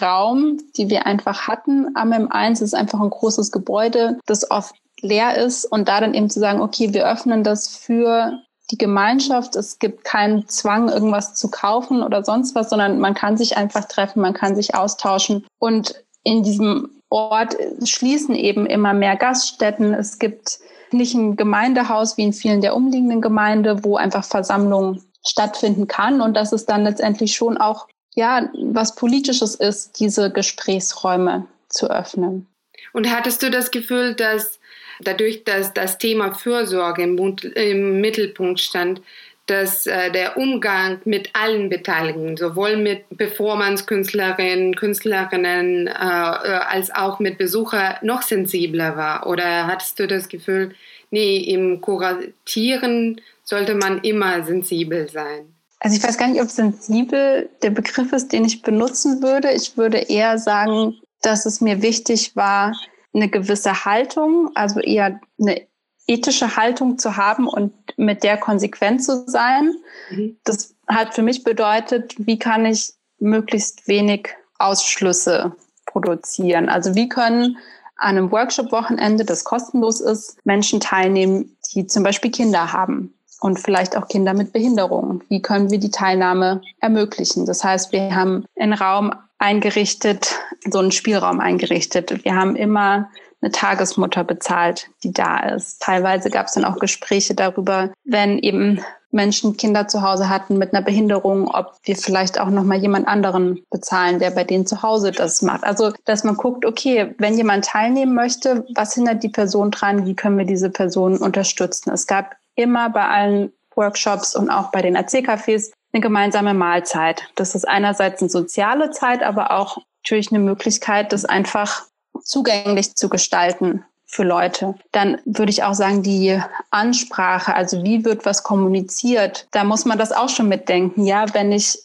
[0.00, 5.36] Raum, die wir einfach hatten am M1, ist einfach ein großes Gebäude, das oft leer
[5.36, 8.38] ist und da dann eben zu sagen, okay, wir öffnen das für
[8.70, 9.56] die Gemeinschaft.
[9.56, 13.84] Es gibt keinen Zwang, irgendwas zu kaufen oder sonst was, sondern man kann sich einfach
[13.84, 15.46] treffen, man kann sich austauschen.
[15.58, 19.92] Und in diesem Ort schließen eben immer mehr Gaststätten.
[19.92, 20.58] Es gibt
[20.90, 26.20] nicht ein Gemeindehaus wie in vielen der umliegenden Gemeinden, wo einfach Versammlungen stattfinden kann.
[26.20, 32.46] Und das ist dann letztendlich schon auch ja, was Politisches ist, diese Gesprächsräume zu öffnen.
[32.92, 34.60] Und hattest du das Gefühl, dass
[35.00, 37.18] dadurch, dass das Thema Fürsorge im,
[37.54, 39.02] im Mittelpunkt stand,
[39.46, 47.18] dass äh, der Umgang mit allen Beteiligten, sowohl mit Performance-Künstlerinnen, Künstlerinnen äh, äh, als auch
[47.18, 49.26] mit Besuchern, noch sensibler war?
[49.26, 50.74] Oder hattest du das Gefühl,
[51.10, 55.53] nee, im Kuratieren sollte man immer sensibel sein?
[55.84, 59.52] Also ich weiß gar nicht, ob sensibel der Begriff ist, den ich benutzen würde.
[59.52, 62.72] Ich würde eher sagen, dass es mir wichtig war,
[63.12, 65.60] eine gewisse Haltung, also eher eine
[66.06, 69.74] ethische Haltung zu haben und mit der konsequent zu sein.
[70.10, 70.38] Mhm.
[70.44, 76.70] Das hat für mich bedeutet, wie kann ich möglichst wenig Ausschlüsse produzieren?
[76.70, 77.58] Also wie können
[77.96, 83.12] an einem Workshop-Wochenende, das kostenlos ist, Menschen teilnehmen, die zum Beispiel Kinder haben
[83.44, 85.22] und vielleicht auch Kinder mit Behinderungen.
[85.28, 87.44] Wie können wir die Teilnahme ermöglichen?
[87.44, 90.34] Das heißt, wir haben einen Raum eingerichtet,
[90.70, 92.24] so einen Spielraum eingerichtet.
[92.24, 93.10] Wir haben immer
[93.42, 95.82] eine Tagesmutter bezahlt, die da ist.
[95.82, 98.80] Teilweise gab es dann auch Gespräche darüber, wenn eben
[99.10, 103.06] Menschen Kinder zu Hause hatten mit einer Behinderung, ob wir vielleicht auch noch mal jemand
[103.06, 105.64] anderen bezahlen, der bei denen zu Hause das macht.
[105.64, 110.06] Also, dass man guckt, okay, wenn jemand teilnehmen möchte, was hindert die Person dran?
[110.06, 111.92] Wie können wir diese Person unterstützen?
[111.92, 117.22] Es gab immer bei allen Workshops und auch bei den Erzählcafés eine gemeinsame Mahlzeit.
[117.34, 121.82] Das ist einerseits eine soziale Zeit, aber auch natürlich eine Möglichkeit, das einfach
[122.22, 124.74] zugänglich zu gestalten für Leute.
[124.92, 126.40] Dann würde ich auch sagen, die
[126.70, 131.04] Ansprache, also wie wird was kommuniziert, da muss man das auch schon mitdenken.
[131.04, 131.78] Ja, wenn ich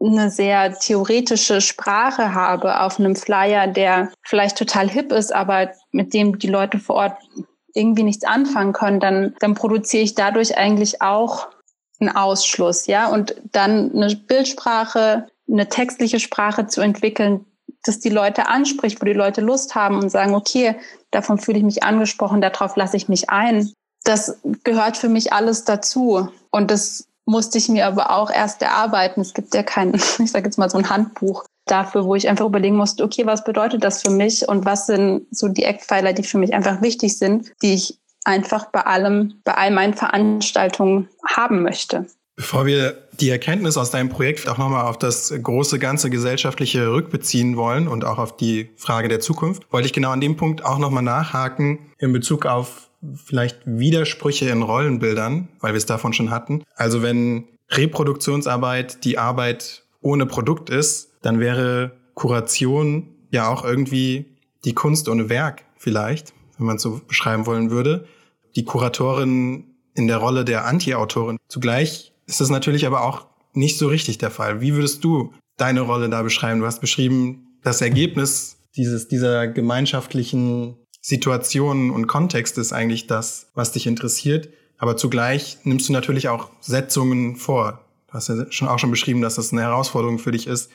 [0.00, 6.12] eine sehr theoretische Sprache habe auf einem Flyer, der vielleicht total hip ist, aber mit
[6.12, 7.16] dem die Leute vor Ort
[7.74, 11.48] irgendwie nichts anfangen können, dann, dann produziere ich dadurch eigentlich auch
[12.00, 13.08] einen Ausschluss, ja.
[13.08, 17.44] Und dann eine Bildsprache, eine textliche Sprache zu entwickeln,
[17.84, 20.76] dass die Leute anspricht, wo die Leute Lust haben und sagen, okay,
[21.10, 23.72] davon fühle ich mich angesprochen, darauf lasse ich mich ein.
[24.04, 26.28] Das gehört für mich alles dazu.
[26.50, 29.20] Und das musste ich mir aber auch erst erarbeiten.
[29.20, 32.46] Es gibt ja kein, ich sage jetzt mal so ein Handbuch dafür, wo ich einfach
[32.46, 36.22] überlegen musste, okay, was bedeutet das für mich und was sind so die Eckpfeiler, die
[36.22, 41.62] für mich einfach wichtig sind, die ich einfach bei allem, bei all meinen Veranstaltungen haben
[41.62, 42.06] möchte.
[42.34, 47.56] Bevor wir die Erkenntnis aus deinem Projekt auch nochmal auf das große ganze gesellschaftliche rückbeziehen
[47.56, 50.78] wollen und auch auf die Frage der Zukunft, wollte ich genau an dem Punkt auch
[50.78, 52.88] nochmal nachhaken in Bezug auf
[53.24, 56.62] vielleicht Widersprüche in Rollenbildern, weil wir es davon schon hatten.
[56.74, 64.26] Also wenn Reproduktionsarbeit die Arbeit ohne Produkt ist, dann wäre Kuration ja auch irgendwie
[64.64, 68.06] die Kunst ohne Werk vielleicht, wenn man es so beschreiben wollen würde.
[68.54, 69.64] Die Kuratorin
[69.94, 71.38] in der Rolle der Anti-Autorin.
[71.48, 74.60] Zugleich ist das natürlich aber auch nicht so richtig der Fall.
[74.60, 76.60] Wie würdest du deine Rolle da beschreiben?
[76.60, 83.72] Du hast beschrieben, das Ergebnis dieses, dieser gemeinschaftlichen Situationen und Kontext ist eigentlich das, was
[83.72, 84.48] dich interessiert.
[84.78, 87.84] Aber zugleich nimmst du natürlich auch Setzungen vor.
[88.08, 90.70] Du hast ja schon auch schon beschrieben, dass das eine Herausforderung für dich ist,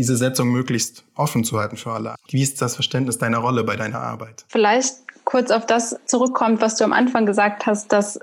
[0.00, 2.14] diese Setzung möglichst offen zu halten für alle.
[2.30, 4.46] Wie ist das Verständnis deiner Rolle bei deiner Arbeit?
[4.48, 4.94] Vielleicht
[5.24, 8.18] kurz auf das zurückkommt, was du am Anfang gesagt hast, dass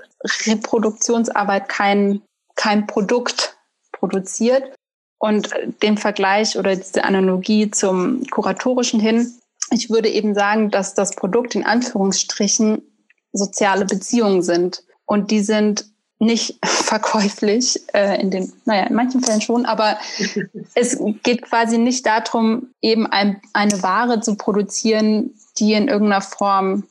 [0.46, 2.20] Reproduktionsarbeit kein,
[2.56, 3.56] kein Produkt
[3.92, 4.74] produziert.
[5.20, 5.50] Und
[5.82, 9.32] den Vergleich oder diese Analogie zum Kuratorischen hin.
[9.70, 12.82] Ich würde eben sagen, dass das Produkt in Anführungsstrichen
[13.32, 14.82] soziale Beziehungen sind.
[15.06, 15.86] Und die sind
[16.18, 19.98] nicht verkäuflich, äh, in den, naja, in manchen Fällen schon, aber
[20.74, 26.84] es geht quasi nicht darum, eben ein, eine Ware zu produzieren, die in irgendeiner Form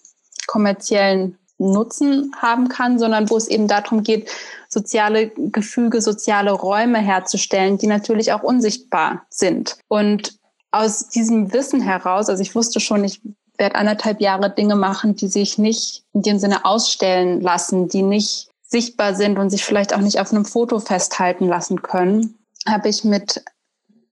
[0.48, 4.30] kommerziellen Nutzen haben kann, sondern wo es eben darum geht,
[4.70, 9.78] soziale Gefüge, soziale Räume herzustellen, die natürlich auch unsichtbar sind.
[9.88, 10.38] Und
[10.72, 13.22] aus diesem Wissen heraus, also ich wusste schon, ich
[13.58, 18.47] werde anderthalb Jahre Dinge machen, die sich nicht in dem Sinne ausstellen lassen, die nicht
[18.68, 22.36] sichtbar sind und sich vielleicht auch nicht auf einem Foto festhalten lassen können,
[22.68, 23.43] habe ich mit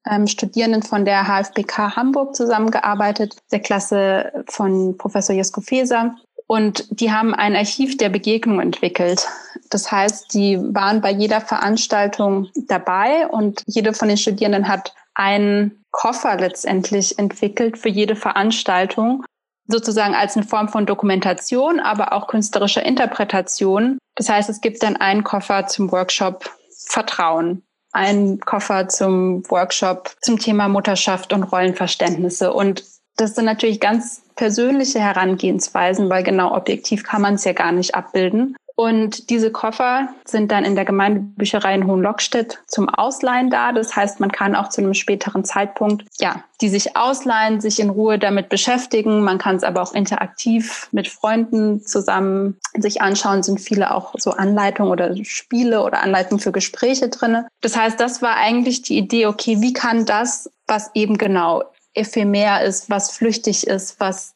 [0.10, 6.16] ähm, Studierenden von der HFBK Hamburg zusammengearbeitet, der Klasse von Professor Jesko Feser.
[6.48, 9.28] Und die haben ein Archiv der Begegnung entwickelt.
[9.72, 15.84] Das heißt, die waren bei jeder Veranstaltung dabei und jede von den Studierenden hat einen
[15.92, 19.26] Koffer letztendlich entwickelt für jede Veranstaltung,
[19.68, 23.98] sozusagen als eine Form von Dokumentation, aber auch künstlerischer Interpretation.
[24.16, 26.50] Das heißt, es gibt dann einen Koffer zum Workshop
[26.88, 32.54] Vertrauen, einen Koffer zum Workshop zum Thema Mutterschaft und Rollenverständnisse.
[32.54, 32.84] Und
[33.18, 37.96] das sind natürlich ganz persönliche Herangehensweisen, weil genau objektiv kann man es ja gar nicht
[37.96, 38.56] abbilden.
[38.78, 43.72] Und diese Koffer sind dann in der Gemeindebücherei in Hohenlockstedt zum Ausleihen da.
[43.72, 47.90] Das heißt, man kann auch zu einem späteren Zeitpunkt, ja, die sich ausleihen, sich in
[47.90, 49.24] Ruhe damit beschäftigen.
[49.24, 53.44] Man kann es aber auch interaktiv mit Freunden zusammen sich anschauen.
[53.44, 57.48] Sind viele auch so Anleitungen oder Spiele oder Anleitungen für Gespräche drinne.
[57.62, 61.64] Das heißt, das war eigentlich die Idee, okay, wie kann das, was eben genau
[61.94, 64.34] ephemer ist, was flüchtig ist, was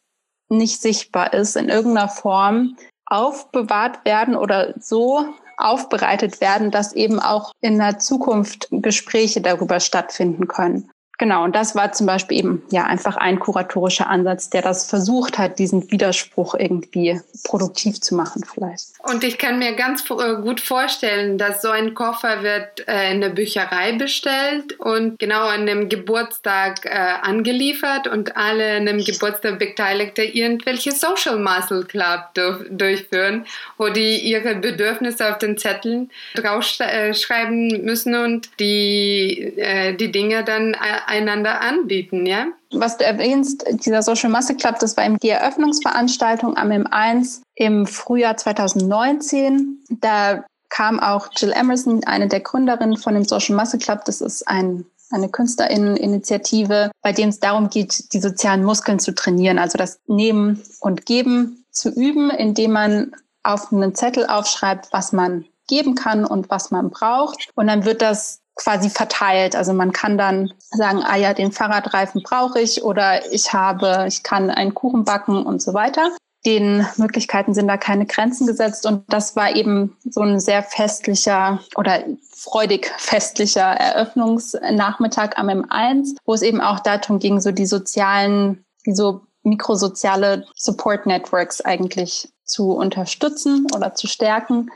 [0.49, 2.75] nicht sichtbar ist, in irgendeiner Form
[3.09, 5.25] aufbewahrt werden oder so
[5.57, 10.89] aufbereitet werden, dass eben auch in der Zukunft Gespräche darüber stattfinden können.
[11.19, 15.37] Genau, und das war zum Beispiel eben ja einfach ein kuratorischer Ansatz, der das versucht
[15.37, 18.85] hat, diesen Widerspruch irgendwie produktiv zu machen vielleicht.
[19.03, 23.19] Und ich kann mir ganz äh, gut vorstellen, dass so ein Koffer wird äh, in
[23.19, 26.89] der Bücherei bestellt und genau an dem Geburtstag äh,
[27.21, 32.33] angeliefert und alle an dem Geburtstag Beteiligte irgendwelche Social Muscle Club
[32.69, 33.45] durchführen,
[33.77, 39.53] wo die ihre Bedürfnisse auf den Zetteln draufschreiben müssen und die,
[39.99, 40.75] die Dinge dann
[41.09, 42.47] einander anbieten, ja?
[42.71, 47.85] Was du erwähnst, dieser Social Muscle Club, das war eben die Eröffnungsveranstaltung am M1 im
[47.85, 49.83] Frühjahr 2019.
[49.89, 54.05] Da kam auch Jill Emerson, eine der Gründerinnen von dem Social Muscle Club.
[54.05, 59.57] Das ist ein eine Künstlerinneninitiative, bei dem es darum geht, die sozialen Muskeln zu trainieren,
[59.57, 65.45] also das Nehmen und Geben zu üben, indem man auf einen Zettel aufschreibt, was man
[65.67, 67.49] geben kann und was man braucht.
[67.55, 69.55] Und dann wird das quasi verteilt.
[69.55, 74.21] Also man kann dann sagen, ah ja, den Fahrradreifen brauche ich oder ich habe, ich
[74.21, 76.11] kann einen Kuchen backen und so weiter.
[76.45, 81.59] Den Möglichkeiten sind da keine Grenzen gesetzt und das war eben so ein sehr festlicher
[81.75, 82.03] oder
[82.33, 88.93] freudig festlicher Eröffnungsnachmittag am M1, wo es eben auch darum ging, so die sozialen, die
[88.93, 94.69] so mikrosoziale Support Networks eigentlich zu unterstützen oder zu stärken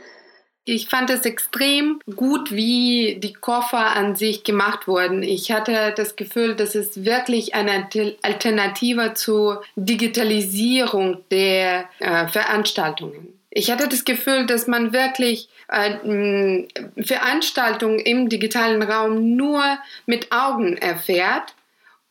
[0.66, 5.22] ich fand es extrem gut, wie die Koffer an sich gemacht wurden.
[5.22, 7.90] Ich hatte das Gefühl, dass es wirklich eine
[8.22, 13.40] Alternative zur Digitalisierung der äh, Veranstaltungen.
[13.50, 16.64] Ich hatte das Gefühl, dass man wirklich äh,
[16.98, 19.64] Veranstaltungen im digitalen Raum nur
[20.06, 21.54] mit Augen erfährt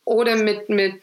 [0.05, 1.01] oder mit, mit,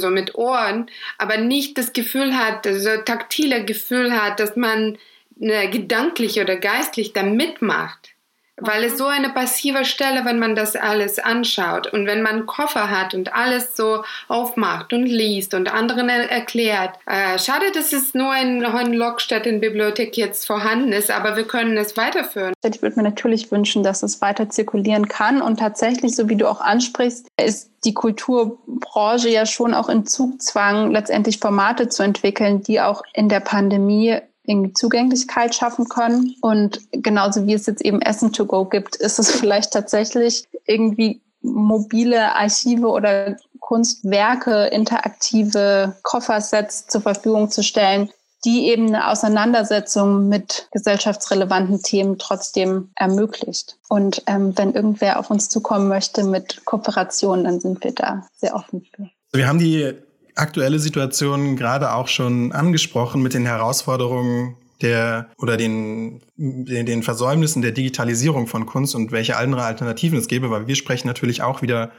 [0.00, 0.86] so mit Ohren,
[1.18, 4.98] aber nicht das Gefühl hat, so taktile Gefühl hat, dass man
[5.36, 8.14] ne, gedanklich oder geistlich da mitmacht.
[8.56, 12.88] weil es so eine passive Stelle, wenn man das alles anschaut und wenn man Koffer
[12.88, 16.96] hat und alles so aufmacht und liest und anderen erklärt.
[17.06, 21.96] Äh, schade, dass es nur in Hohenlockstedt Bibliothek jetzt vorhanden ist, aber wir können es
[21.96, 22.54] weiterführen.
[22.64, 26.48] Ich würde mir natürlich wünschen, dass es weiter zirkulieren kann und tatsächlich, so wie du
[26.48, 32.80] auch ansprichst, ist die Kulturbranche ja schon auch in Zugzwang, letztendlich Formate zu entwickeln, die
[32.80, 36.34] auch in der Pandemie irgendwie Zugänglichkeit schaffen können.
[36.40, 41.20] Und genauso wie es jetzt eben Essen to go gibt, ist es vielleicht tatsächlich irgendwie
[41.40, 48.10] mobile Archive oder Kunstwerke, interaktive Koffersets zur Verfügung zu stellen,
[48.44, 53.78] die eben eine Auseinandersetzung mit gesellschaftsrelevanten Themen trotzdem ermöglicht.
[53.88, 58.54] Und ähm, wenn irgendwer auf uns zukommen möchte mit Kooperation, dann sind wir da sehr
[58.54, 59.08] offen für.
[59.32, 59.94] Wir haben die
[60.34, 67.72] aktuelle Situation gerade auch schon angesprochen mit den Herausforderungen der oder den, den, Versäumnissen der
[67.72, 71.92] Digitalisierung von Kunst und welche andere Alternativen es gäbe, weil wir sprechen natürlich auch wieder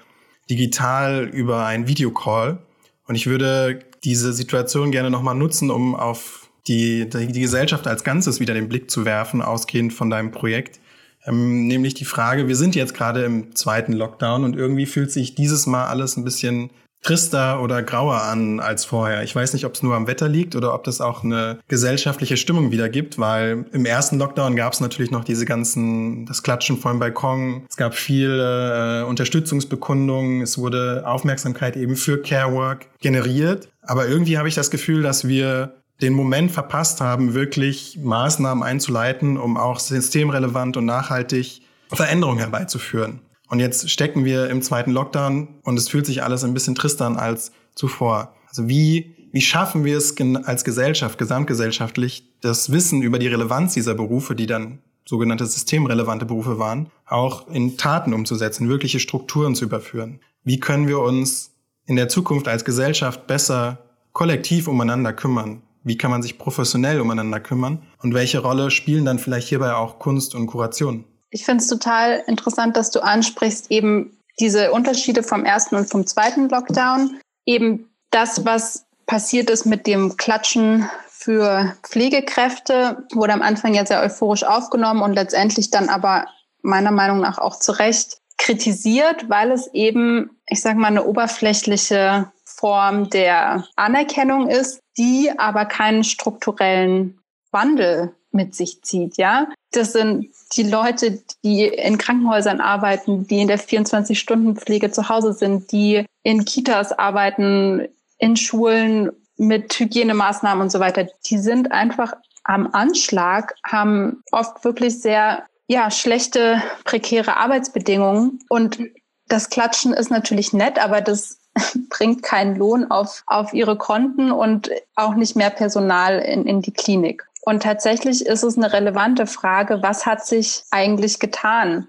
[0.50, 2.60] digital über einen Videocall.
[3.08, 8.04] Und ich würde diese Situation gerne nochmal nutzen, um auf die, die, die Gesellschaft als
[8.04, 10.80] Ganzes wieder den Blick zu werfen, ausgehend von deinem Projekt.
[11.26, 15.36] Ähm, nämlich die Frage, wir sind jetzt gerade im zweiten Lockdown und irgendwie fühlt sich
[15.36, 16.70] dieses Mal alles ein bisschen
[17.06, 19.22] trister oder grauer an als vorher.
[19.24, 22.36] Ich weiß nicht, ob es nur am Wetter liegt oder ob das auch eine gesellschaftliche
[22.36, 26.78] Stimmung wieder gibt, weil im ersten Lockdown gab es natürlich noch diese ganzen, das Klatschen
[26.78, 27.66] vom Balkon.
[27.70, 30.41] Es gab viele äh, Unterstützungsbekundungen.
[30.41, 33.70] Es wurde Aufmerksamkeit eben für Care Work generiert.
[33.84, 39.38] Aber irgendwie habe ich das Gefühl, dass wir den Moment verpasst haben, wirklich Maßnahmen einzuleiten,
[39.38, 43.22] um auch systemrelevant und nachhaltig Veränderungen herbeizuführen.
[43.56, 47.06] Und jetzt stecken wir im zweiten Lockdown und es fühlt sich alles ein bisschen trister
[47.06, 48.36] an als zuvor.
[48.49, 53.93] Also wie, wie schaffen wir es als Gesellschaft, gesamtgesellschaftlich, das Wissen über die Relevanz dieser
[53.93, 60.20] Berufe, die dann sogenannte systemrelevante Berufe waren, auch in Taten umzusetzen, wirkliche Strukturen zu überführen?
[60.43, 61.53] Wie können wir uns
[61.86, 63.78] in der Zukunft als Gesellschaft besser
[64.12, 65.62] kollektiv umeinander kümmern?
[65.82, 67.84] Wie kann man sich professionell umeinander kümmern?
[67.99, 71.06] Und welche Rolle spielen dann vielleicht hierbei auch Kunst und Kuration?
[71.36, 76.08] Ich finde es total interessant, dass du ansprichst, eben diese Unterschiede vom ersten und vom
[76.08, 77.20] zweiten Lockdown.
[77.46, 84.02] Eben das, was passiert ist mit dem Klatschen für Pflegekräfte, wurde am Anfang ja sehr
[84.02, 86.26] euphorisch aufgenommen und letztendlich dann aber
[86.62, 92.32] meiner Meinung nach auch zu Recht kritisiert, weil es eben, ich sage mal, eine oberflächliche
[92.46, 97.20] Form der Anerkennung ist, die aber keinen strukturellen
[97.52, 99.48] Wandel mit sich zieht, ja.
[99.72, 105.72] Das sind die Leute, die in Krankenhäusern arbeiten, die in der 24-Stunden-Pflege zu Hause sind,
[105.72, 107.88] die in Kitas arbeiten,
[108.20, 111.08] in Schulen mit Hygienemaßnahmen und so weiter.
[111.26, 112.14] Die sind einfach
[112.44, 118.80] am Anschlag, haben oft wirklich sehr, ja, schlechte, prekäre Arbeitsbedingungen und
[119.28, 121.40] das Klatschen ist natürlich nett, aber das
[121.90, 126.74] bringt keinen Lohn auf, auf ihre Konten und auch nicht mehr Personal in, in die
[126.74, 127.28] Klinik.
[127.46, 131.88] Und tatsächlich ist es eine relevante Frage, was hat sich eigentlich getan?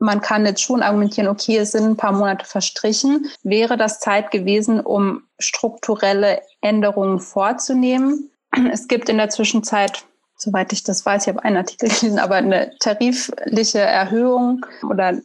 [0.00, 3.26] Man kann jetzt schon argumentieren, okay, es sind ein paar Monate verstrichen.
[3.44, 8.30] Wäre das Zeit gewesen, um strukturelle Änderungen vorzunehmen?
[8.72, 10.04] Es gibt in der Zwischenzeit,
[10.36, 15.18] soweit ich das weiß, ich habe einen Artikel gelesen, aber eine tarifliche Erhöhung oder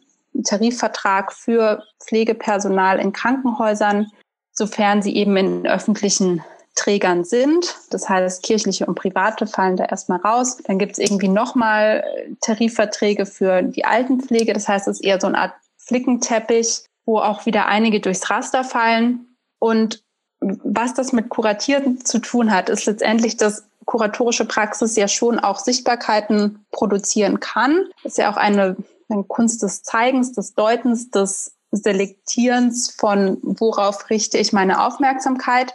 [0.45, 4.11] Tarifvertrag für Pflegepersonal in Krankenhäusern,
[4.51, 6.43] sofern sie eben in öffentlichen
[6.75, 7.75] Trägern sind.
[7.91, 10.57] Das heißt, kirchliche und private fallen da erstmal raus.
[10.65, 12.03] Dann gibt es irgendwie nochmal
[12.41, 14.53] Tarifverträge für die Altenpflege.
[14.53, 18.63] Das heißt, es ist eher so eine Art Flickenteppich, wo auch wieder einige durchs Raster
[18.63, 19.37] fallen.
[19.59, 20.03] Und
[20.39, 25.59] was das mit Kuratieren zu tun hat, ist letztendlich, dass kuratorische Praxis ja schon auch
[25.59, 27.85] Sichtbarkeiten produzieren kann.
[28.03, 28.77] Das ist ja auch eine,
[29.09, 35.73] eine Kunst des Zeigens, des Deutens, des Selektierens von, worauf richte ich meine Aufmerksamkeit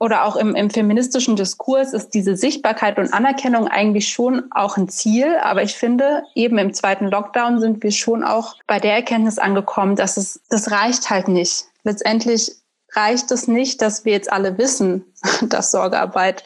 [0.00, 4.88] oder auch im, im feministischen Diskurs ist diese Sichtbarkeit und Anerkennung eigentlich schon auch ein
[4.88, 5.36] Ziel.
[5.42, 9.96] Aber ich finde, eben im zweiten Lockdown sind wir schon auch bei der Erkenntnis angekommen,
[9.96, 11.66] dass es, das reicht halt nicht.
[11.84, 12.50] Letztendlich
[12.92, 15.04] reicht es nicht, dass wir jetzt alle wissen,
[15.42, 16.44] dass Sorgearbeit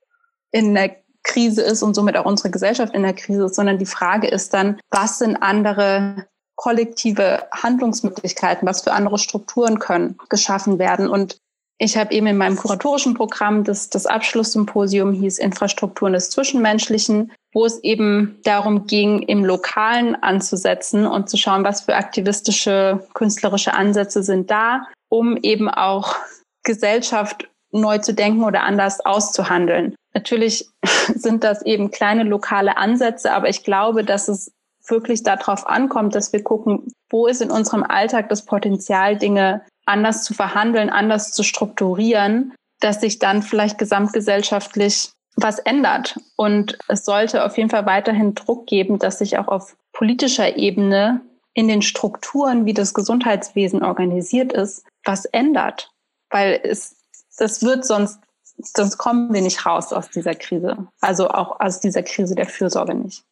[0.51, 3.87] in der Krise ist und somit auch unsere Gesellschaft in der Krise ist, sondern die
[3.87, 6.27] Frage ist dann, was sind andere
[6.57, 11.09] kollektive Handlungsmöglichkeiten, was für andere Strukturen können geschaffen werden.
[11.09, 11.39] Und
[11.79, 17.65] ich habe eben in meinem kuratorischen Programm das, das Abschlusssymposium hieß Infrastrukturen des Zwischenmenschlichen, wo
[17.65, 24.23] es eben darum ging, im Lokalen anzusetzen und zu schauen, was für aktivistische, künstlerische Ansätze
[24.23, 26.17] sind da, um eben auch
[26.63, 29.97] Gesellschaft neu zu denken oder anders auszuhandeln.
[30.15, 30.69] Natürlich
[31.15, 34.53] sind das eben kleine lokale Ansätze, aber ich glaube, dass es
[34.87, 40.25] wirklich darauf ankommt, dass wir gucken, wo ist in unserem Alltag das Potenzial, Dinge anders
[40.25, 46.19] zu verhandeln, anders zu strukturieren, dass sich dann vielleicht gesamtgesellschaftlich was ändert.
[46.37, 51.21] Und es sollte auf jeden Fall weiterhin Druck geben, dass sich auch auf politischer Ebene
[51.55, 55.91] in den Strukturen, wie das Gesundheitswesen organisiert ist, was ändert.
[56.31, 56.97] Weil es,
[57.39, 58.19] das wird sonst,
[58.57, 60.89] sonst kommen wir nicht raus aus dieser Krise.
[61.01, 63.25] Also auch aus dieser Krise der Fürsorge nicht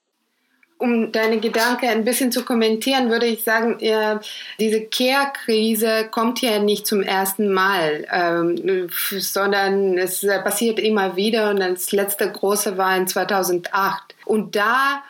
[0.82, 4.20] um deine Gedanken ein bisschen zu kommentieren, würde ich sagen, ja,
[4.58, 11.60] diese Care-Krise kommt ja nicht zum ersten Mal, ähm, sondern es passiert immer wieder und
[11.60, 14.16] das letzte große war in 2008.
[14.24, 15.02] Und da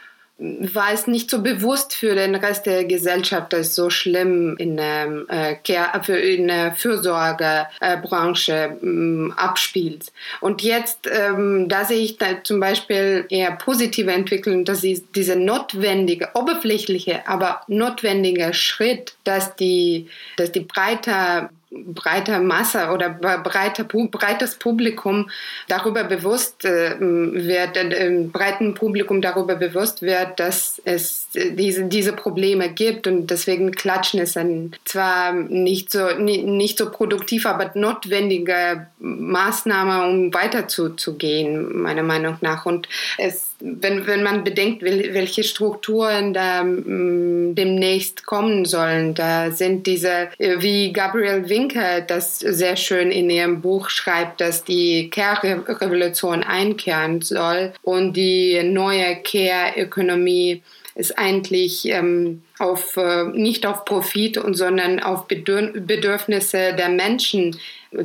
[0.42, 4.76] war es nicht so bewusst für den Rest der Gesellschaft, dass es so schlimm in
[4.76, 10.12] der, äh, der Fürsorgebranche äh, abspielt.
[10.40, 14.80] Und jetzt, ähm, da sehe ich da zum Beispiel eher positive Entwicklung, dass
[15.14, 23.84] diese notwendige, oberflächliche, aber notwendige Schritt, dass die, dass die breiter breiter Masse oder breiter,
[23.84, 25.30] breites Publikum
[25.68, 32.70] darüber bewusst äh, wird, äh, breiten Publikum darüber bewusst wird, dass es diese, diese Probleme
[32.70, 40.06] gibt und deswegen Klatschen ist ein zwar nicht so, nicht so produktiv, aber notwendige Maßnahme,
[40.06, 42.66] um weiterzugehen, meiner Meinung nach.
[42.66, 49.86] Und es wenn, wenn man bedenkt, welche Strukturen da mm, demnächst kommen sollen, da sind
[49.86, 56.42] diese, äh, wie Gabriel Winker das sehr schön in ihrem Buch schreibt, dass die Care-Revolution
[56.42, 60.62] einkehren soll und die neue Care-Ökonomie
[60.94, 67.56] ist eigentlich ähm, auf, äh, nicht auf Profit, und, sondern auf Bedürfnisse der Menschen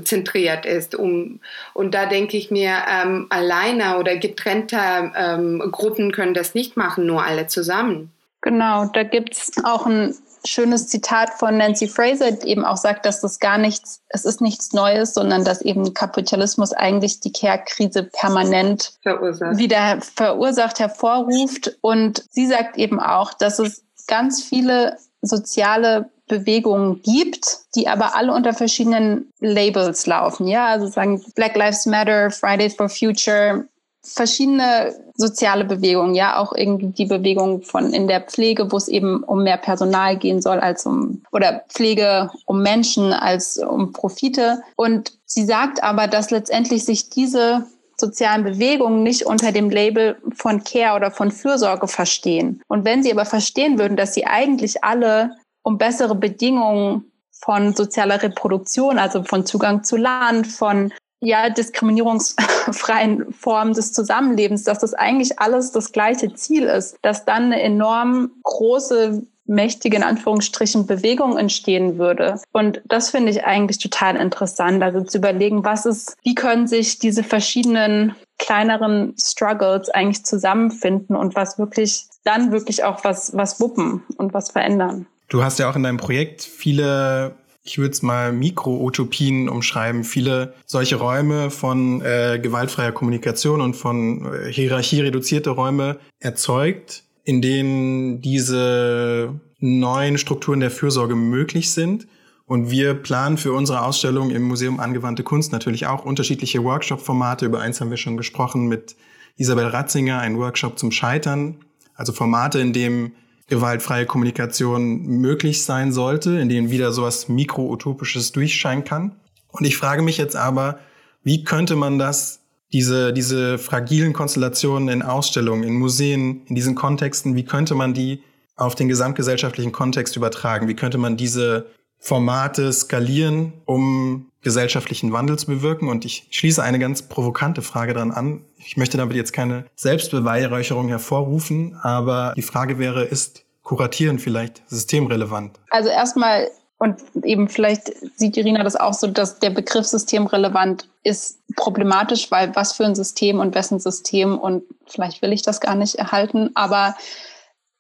[0.04, 0.96] zentriert ist.
[0.96, 1.40] Um,
[1.74, 4.78] und da denke ich mir, ähm, alleine oder getrennte
[5.16, 8.12] ähm, Gruppen können das nicht machen, nur alle zusammen.
[8.42, 10.16] Genau, da gibt es auch ein
[10.46, 14.42] schönes Zitat von Nancy Fraser, die eben auch sagt, dass das gar nichts, es ist
[14.42, 19.58] nichts Neues, sondern dass eben Kapitalismus eigentlich die Care-Krise permanent verursacht.
[19.58, 21.78] wieder verursacht, hervorruft.
[21.82, 28.34] Und sie sagt eben auch, dass es ganz viele soziale Bewegungen gibt, die aber alle
[28.34, 30.48] unter verschiedenen Labels laufen.
[30.48, 33.66] Ja, also sagen Black Lives Matter, Fridays for Future,
[34.14, 39.24] verschiedene soziale Bewegungen, ja, auch irgendwie die Bewegung von in der Pflege, wo es eben
[39.24, 44.62] um mehr Personal gehen soll als um, oder Pflege um Menschen als um Profite.
[44.76, 47.66] Und sie sagt aber, dass letztendlich sich diese
[48.00, 52.62] sozialen Bewegungen nicht unter dem Label von Care oder von Fürsorge verstehen.
[52.68, 55.32] Und wenn sie aber verstehen würden, dass sie eigentlich alle
[55.64, 63.74] um bessere Bedingungen von sozialer Reproduktion, also von Zugang zu Land, von ja, diskriminierungsfreien Formen
[63.74, 69.24] des Zusammenlebens, dass das eigentlich alles das gleiche Ziel ist, dass dann eine enorm große
[69.48, 72.40] mächtige, in Anführungsstrichen, Bewegung entstehen würde.
[72.52, 74.84] Und das finde ich eigentlich total interessant.
[74.84, 81.36] Also zu überlegen, was ist, wie können sich diese verschiedenen kleineren Struggles eigentlich zusammenfinden und
[81.36, 85.08] was wirklich, dann wirklich auch was, was wuppen und was verändern.
[85.30, 87.36] Du hast ja auch in deinem Projekt viele
[87.68, 94.26] ich würde es mal Mikro-Utopien umschreiben, viele solche Räume von äh, gewaltfreier Kommunikation und von
[94.26, 102.08] äh, Hierarchie reduzierte Räume erzeugt, in denen diese neuen Strukturen der Fürsorge möglich sind.
[102.46, 107.46] Und wir planen für unsere Ausstellung im Museum Angewandte Kunst natürlich auch unterschiedliche Workshop-Formate.
[107.46, 108.96] Über eins haben wir schon gesprochen mit
[109.36, 111.58] Isabel Ratzinger, ein Workshop zum Scheitern.
[111.96, 113.12] Also Formate, in dem
[113.48, 119.16] gewaltfreie Kommunikation möglich sein sollte, in denen wieder sowas mikro-utopisches durchscheinen kann.
[119.50, 120.80] Und ich frage mich jetzt aber,
[121.24, 122.42] wie könnte man das
[122.74, 128.22] diese, diese fragilen Konstellationen in Ausstellungen, in Museen, in diesen Kontexten, wie könnte man die
[128.58, 130.68] auf den gesamtgesellschaftlichen Kontext übertragen?
[130.68, 131.68] Wie könnte man diese
[132.00, 135.90] Formate skalieren, um gesellschaftlichen Wandel zu bewirken?
[135.90, 138.46] Und ich schließe eine ganz provokante Frage dran an.
[138.58, 145.60] Ich möchte damit jetzt keine Selbstbeweihräucherung hervorrufen, aber die Frage wäre, ist Kuratieren vielleicht systemrelevant?
[145.70, 151.40] Also erstmal und eben vielleicht sieht Irina das auch so, dass der Begriff systemrelevant ist
[151.56, 155.76] problematisch, weil was für ein System und wessen System und vielleicht will ich das gar
[155.76, 156.52] nicht erhalten.
[156.54, 156.96] Aber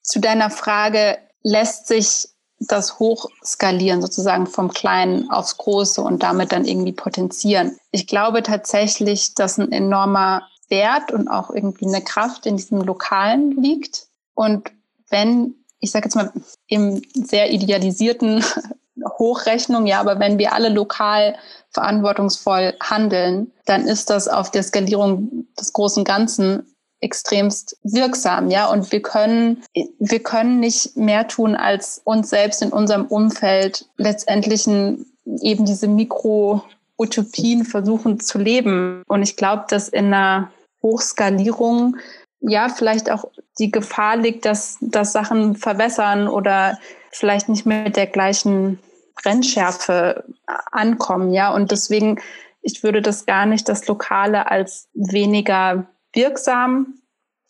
[0.01, 2.28] zu deiner Frage, lässt sich
[2.59, 7.77] das hochskalieren, sozusagen vom Kleinen aufs Große und damit dann irgendwie potenzieren.
[7.91, 13.51] Ich glaube tatsächlich, dass ein enormer Wert und auch irgendwie eine Kraft in diesem Lokalen
[13.61, 14.07] liegt.
[14.33, 14.71] Und
[15.09, 16.31] wenn, ich sage jetzt mal,
[16.67, 18.43] im sehr idealisierten
[19.19, 21.37] Hochrechnung, ja, aber wenn wir alle lokal
[21.69, 26.65] verantwortungsvoll handeln, dann ist das auf der Skalierung des großen Ganzen
[26.99, 28.67] extremst wirksam, ja.
[28.67, 29.63] Und wir können,
[29.99, 37.65] wir können nicht mehr tun, als uns selbst in unserem Umfeld letztendlich eben diese Mikro-Utopien
[37.65, 39.03] versuchen zu leben.
[39.07, 41.97] Und ich glaube, dass in einer Hochskalierung
[42.39, 43.25] ja vielleicht auch
[43.59, 46.79] die Gefahr liegt, dass, dass Sachen verwässern oder
[47.11, 48.79] vielleicht nicht mit der gleichen
[49.21, 50.23] Brennschärfe
[50.71, 51.53] ankommen, ja.
[51.53, 52.19] Und deswegen,
[52.61, 55.87] ich würde das gar nicht das Lokale als weniger
[56.18, 56.95] wirksam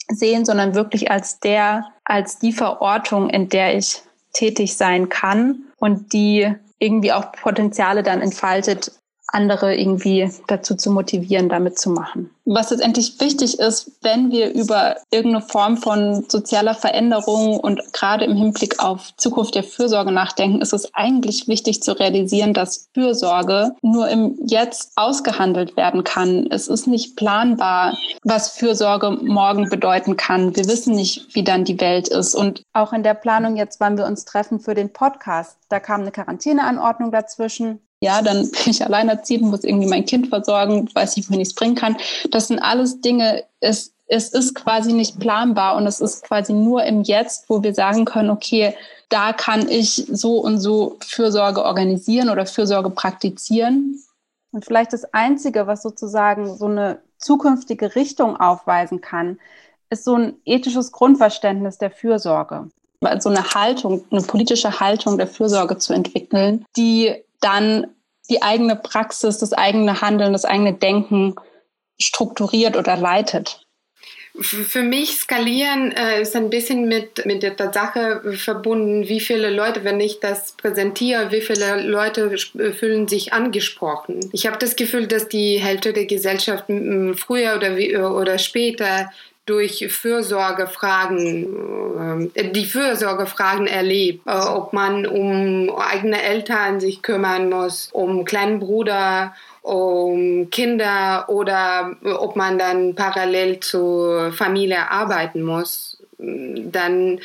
[0.10, 4.04] sehen, sondern wirklich als der, als die Verortung, in der ich
[4.34, 8.92] tätig sein kann und die irgendwie auch Potenziale dann entfaltet,
[9.28, 12.30] andere irgendwie dazu zu motivieren, damit zu machen.
[12.46, 18.38] Was letztendlich wichtig ist, wenn wir über irgendeine Form von sozialer Veränderung und gerade im
[18.38, 24.08] Hinblick auf Zukunft der Fürsorge nachdenken, ist es eigentlich wichtig zu realisieren, dass Fürsorge nur
[24.08, 26.48] im Jetzt ausgehandelt werden kann.
[26.50, 30.56] Es ist nicht planbar, was Fürsorge morgen bedeuten kann.
[30.56, 32.34] Wir wissen nicht, wie dann die Welt ist.
[32.34, 36.02] Und auch in der Planung jetzt, wann wir uns treffen für den Podcast, da kam
[36.02, 41.30] eine Quarantäneanordnung dazwischen ja, dann bin ich alleinerziehend, muss irgendwie mein Kind versorgen, weiß nicht,
[41.30, 41.98] wohin ich es bringen kann.
[42.32, 46.84] Das sind alles Dinge, es, es ist quasi nicht planbar und es ist quasi nur
[46.84, 48.76] im Jetzt, wo wir sagen können, okay,
[49.10, 54.04] da kann ich so und so Fürsorge organisieren oder Fürsorge praktizieren.
[54.52, 59.40] Und vielleicht das Einzige, was sozusagen so eine zukünftige Richtung aufweisen kann,
[59.90, 62.70] ist so ein ethisches Grundverständnis der Fürsorge.
[63.20, 67.88] So eine Haltung, eine politische Haltung der Fürsorge zu entwickeln, die dann
[68.30, 71.36] die eigene Praxis, das eigene Handeln, das eigene Denken
[72.00, 73.62] strukturiert oder leitet.
[74.40, 79.84] Für mich skalieren äh, ist ein bisschen mit, mit der Tatsache verbunden, wie viele Leute,
[79.84, 84.30] wenn ich das präsentiere, wie viele Leute fühlen sich angesprochen.
[84.34, 86.66] Ich habe das Gefühl, dass die Hälfte der Gesellschaft
[87.16, 89.10] früher oder, oder später
[89.48, 97.90] durch Fürsorgefragen, äh, die Fürsorgefragen erlebt, äh, ob man um eigene Eltern sich kümmern muss,
[97.92, 107.20] um kleinen Bruder, um Kinder oder ob man dann parallel zur Familie arbeiten muss, dann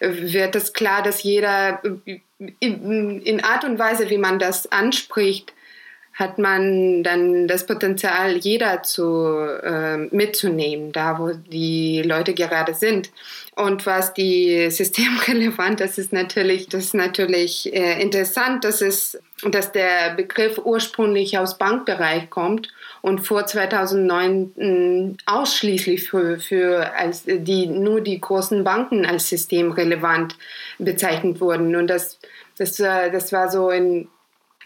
[0.00, 1.80] wird es klar, dass jeder
[2.60, 5.54] in Art und Weise, wie man das anspricht,
[6.16, 13.10] hat man dann das Potenzial, jeder zu, äh, mitzunehmen, da wo die Leute gerade sind.
[13.54, 19.72] Und was die systemrelevant, das ist natürlich, das ist natürlich äh, interessant, dass es, dass
[19.72, 27.24] der Begriff ursprünglich aus Bankbereich kommt und vor 2009 mh, hm, ausschließlich für, für als
[27.26, 30.38] die, nur die großen Banken als systemrelevant
[30.78, 31.76] bezeichnet wurden.
[31.76, 32.18] Und das,
[32.56, 34.08] das, das war so in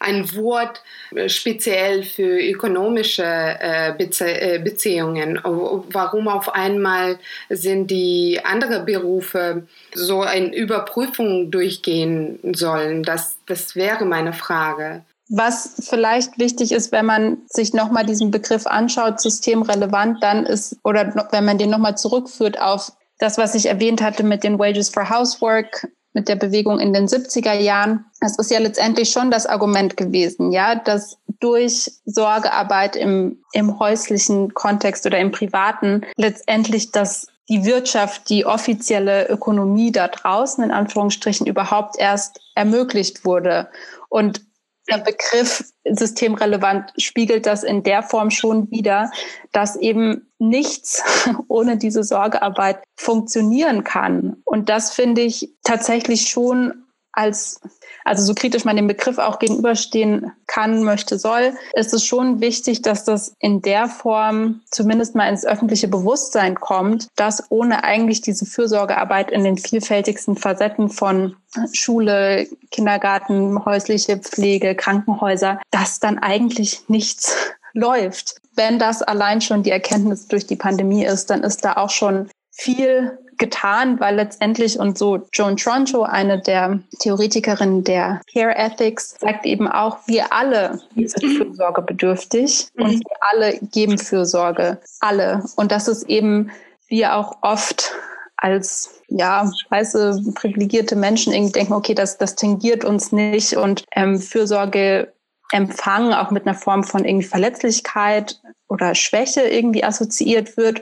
[0.00, 0.82] ein Wort
[1.14, 5.38] äh, speziell für ökonomische äh, äh, Beziehungen.
[5.44, 13.02] Warum auf einmal sind die anderen Berufe so eine Überprüfung durchgehen sollen?
[13.02, 15.04] Das, das wäre meine Frage.
[15.28, 21.28] Was vielleicht wichtig ist, wenn man sich nochmal diesen Begriff anschaut, systemrelevant, dann ist, oder
[21.30, 22.90] wenn man den nochmal zurückführt auf
[23.20, 27.06] das, was ich erwähnt hatte mit den Wages for Housework, mit der Bewegung in den
[27.06, 28.04] 70er Jahren.
[28.20, 34.52] Es ist ja letztendlich schon das Argument gewesen, ja, dass durch Sorgearbeit im, im häuslichen
[34.54, 41.48] Kontext oder im privaten letztendlich das die Wirtschaft, die offizielle Ökonomie da draußen in Anführungsstrichen
[41.48, 43.68] überhaupt erst ermöglicht wurde.
[44.08, 44.42] Und
[44.90, 49.10] der Begriff systemrelevant spiegelt das in der Form schon wieder,
[49.52, 51.02] dass eben nichts
[51.48, 54.36] ohne diese Sorgearbeit funktionieren kann.
[54.44, 57.60] Und das finde ich tatsächlich schon als
[58.04, 62.82] also so kritisch man dem Begriff auch gegenüberstehen kann, möchte, soll, ist es schon wichtig,
[62.82, 68.46] dass das in der Form zumindest mal ins öffentliche Bewusstsein kommt, dass ohne eigentlich diese
[68.46, 71.36] Fürsorgearbeit in den vielfältigsten Facetten von
[71.72, 77.36] Schule, Kindergarten, häusliche Pflege, Krankenhäuser, dass dann eigentlich nichts
[77.72, 78.36] läuft.
[78.54, 82.28] Wenn das allein schon die Erkenntnis durch die Pandemie ist, dann ist da auch schon
[82.50, 89.44] viel getan, weil letztendlich und so Joan Troncho, eine der Theoretikerinnen der Care Ethics, sagt
[89.44, 92.84] eben auch, wir alle sind Fürsorge bedürftig mhm.
[92.84, 94.78] und wir alle geben Fürsorge.
[95.00, 95.42] Alle.
[95.56, 96.52] Und das ist eben,
[96.86, 97.92] wir auch oft
[98.36, 104.20] als ja, weiße, privilegierte Menschen irgendwie denken, okay, das, das tangiert uns nicht und ähm,
[104.20, 105.12] Fürsorge
[105.52, 110.80] empfangen auch mit einer Form von irgendwie Verletzlichkeit oder Schwäche irgendwie assoziiert wird.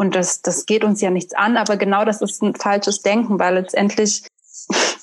[0.00, 3.38] Und das, das geht uns ja nichts an, aber genau das ist ein falsches Denken,
[3.38, 4.22] weil letztendlich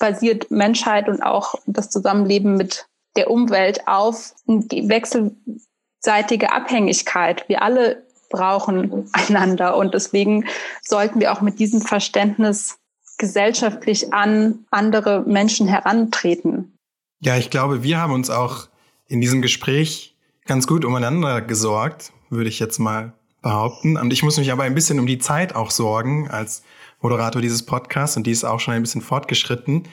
[0.00, 7.48] basiert Menschheit und auch das Zusammenleben mit der Umwelt auf wechselseitige Abhängigkeit.
[7.48, 9.76] Wir alle brauchen einander.
[9.76, 10.46] Und deswegen
[10.82, 12.78] sollten wir auch mit diesem Verständnis
[13.18, 16.76] gesellschaftlich an andere Menschen herantreten.
[17.20, 18.66] Ja, ich glaube, wir haben uns auch
[19.06, 23.12] in diesem Gespräch ganz gut umeinander gesorgt, würde ich jetzt mal
[23.48, 23.96] behaupten.
[23.96, 26.62] Und ich muss mich aber ein bisschen um die Zeit auch sorgen als
[27.00, 29.84] Moderator dieses Podcasts und die ist auch schon ein bisschen fortgeschritten.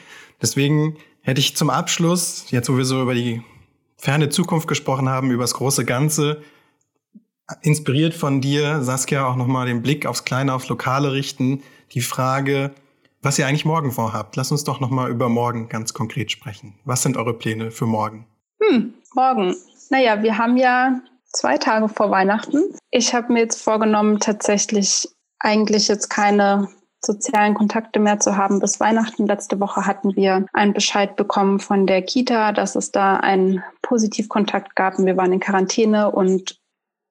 [0.42, 3.42] Deswegen hätte ich zum Abschluss, jetzt wo wir so über die
[3.96, 6.42] ferne Zukunft gesprochen haben, über das große Ganze,
[7.62, 11.64] inspiriert von dir, Saskia, auch nochmal den Blick aufs Kleine, aufs Lokale richten.
[11.94, 12.72] Die Frage,
[13.22, 14.36] was ihr eigentlich morgen vorhabt.
[14.36, 16.78] Lass uns doch nochmal über morgen ganz konkret sprechen.
[16.84, 18.26] Was sind eure Pläne für morgen?
[18.62, 19.56] Hm, morgen.
[19.92, 21.00] Naja, wir haben ja
[21.36, 22.64] zwei Tage vor Weihnachten.
[22.92, 25.10] Ich habe mir jetzt vorgenommen, tatsächlich
[25.40, 26.70] eigentlich jetzt keine
[27.06, 29.28] sozialen Kontakte mehr zu haben bis Weihnachten.
[29.28, 34.76] Letzte Woche hatten wir einen Bescheid bekommen von der Kita, dass es da einen Positivkontakt
[34.76, 36.60] gab und wir waren in Quarantäne und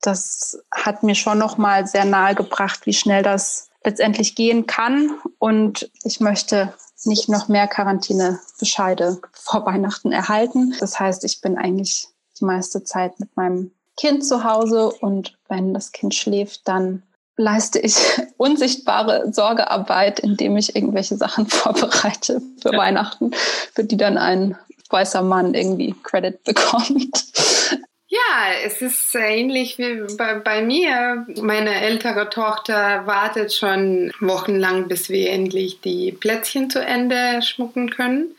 [0.01, 5.11] das hat mir schon noch mal sehr nahe gebracht, wie schnell das letztendlich gehen kann
[5.39, 10.75] und ich möchte nicht noch mehr Quarantänebescheide vor Weihnachten erhalten.
[10.81, 12.09] Das heißt, ich bin eigentlich
[12.41, 17.03] die meiste Zeit mit meinem Kind zu Hause und wenn das Kind schläft, dann
[17.37, 17.97] leiste ich
[18.37, 22.79] unsichtbare Sorgearbeit, indem ich irgendwelche Sachen vorbereite für ja.
[22.79, 23.33] Weihnachten,
[23.75, 24.59] für die dann ein
[24.91, 27.25] weißer Mann irgendwie Credit bekommt.
[28.07, 31.27] Ja, es ist ähnlich wie bei, bei, mir.
[31.41, 38.37] Meine ältere Tochter wartet schon wochenlang, bis wir endlich die Plätzchen zu Ende schmucken können.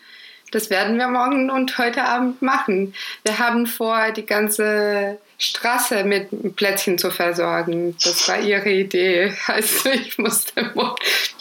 [0.51, 2.93] Das werden wir morgen und heute Abend machen.
[3.25, 7.95] Wir haben vor, die ganze Straße mit Plätzchen zu versorgen.
[8.03, 9.33] Das war ihre Idee.
[9.47, 10.73] Also ich musste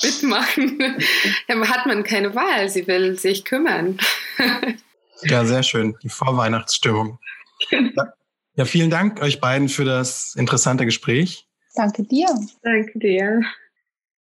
[0.03, 0.79] mitmachen.
[1.49, 2.69] Da hat man keine Wahl.
[2.69, 3.99] Sie will sich kümmern.
[5.27, 5.97] Ja, sehr schön.
[6.03, 7.19] Die Vorweihnachtsstimmung.
[7.71, 8.13] Ja.
[8.57, 11.47] ja, vielen Dank euch beiden für das interessante Gespräch.
[11.75, 12.29] Danke dir.
[12.63, 13.41] Danke dir.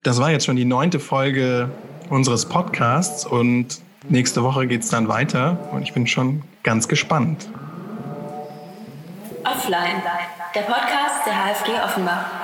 [0.05, 1.71] Das war jetzt schon die neunte Folge
[2.09, 7.49] unseres Podcasts und nächste Woche geht es dann weiter und ich bin schon ganz gespannt.
[9.45, 10.03] Offline,
[10.55, 12.42] der Podcast der HFG Offenbach.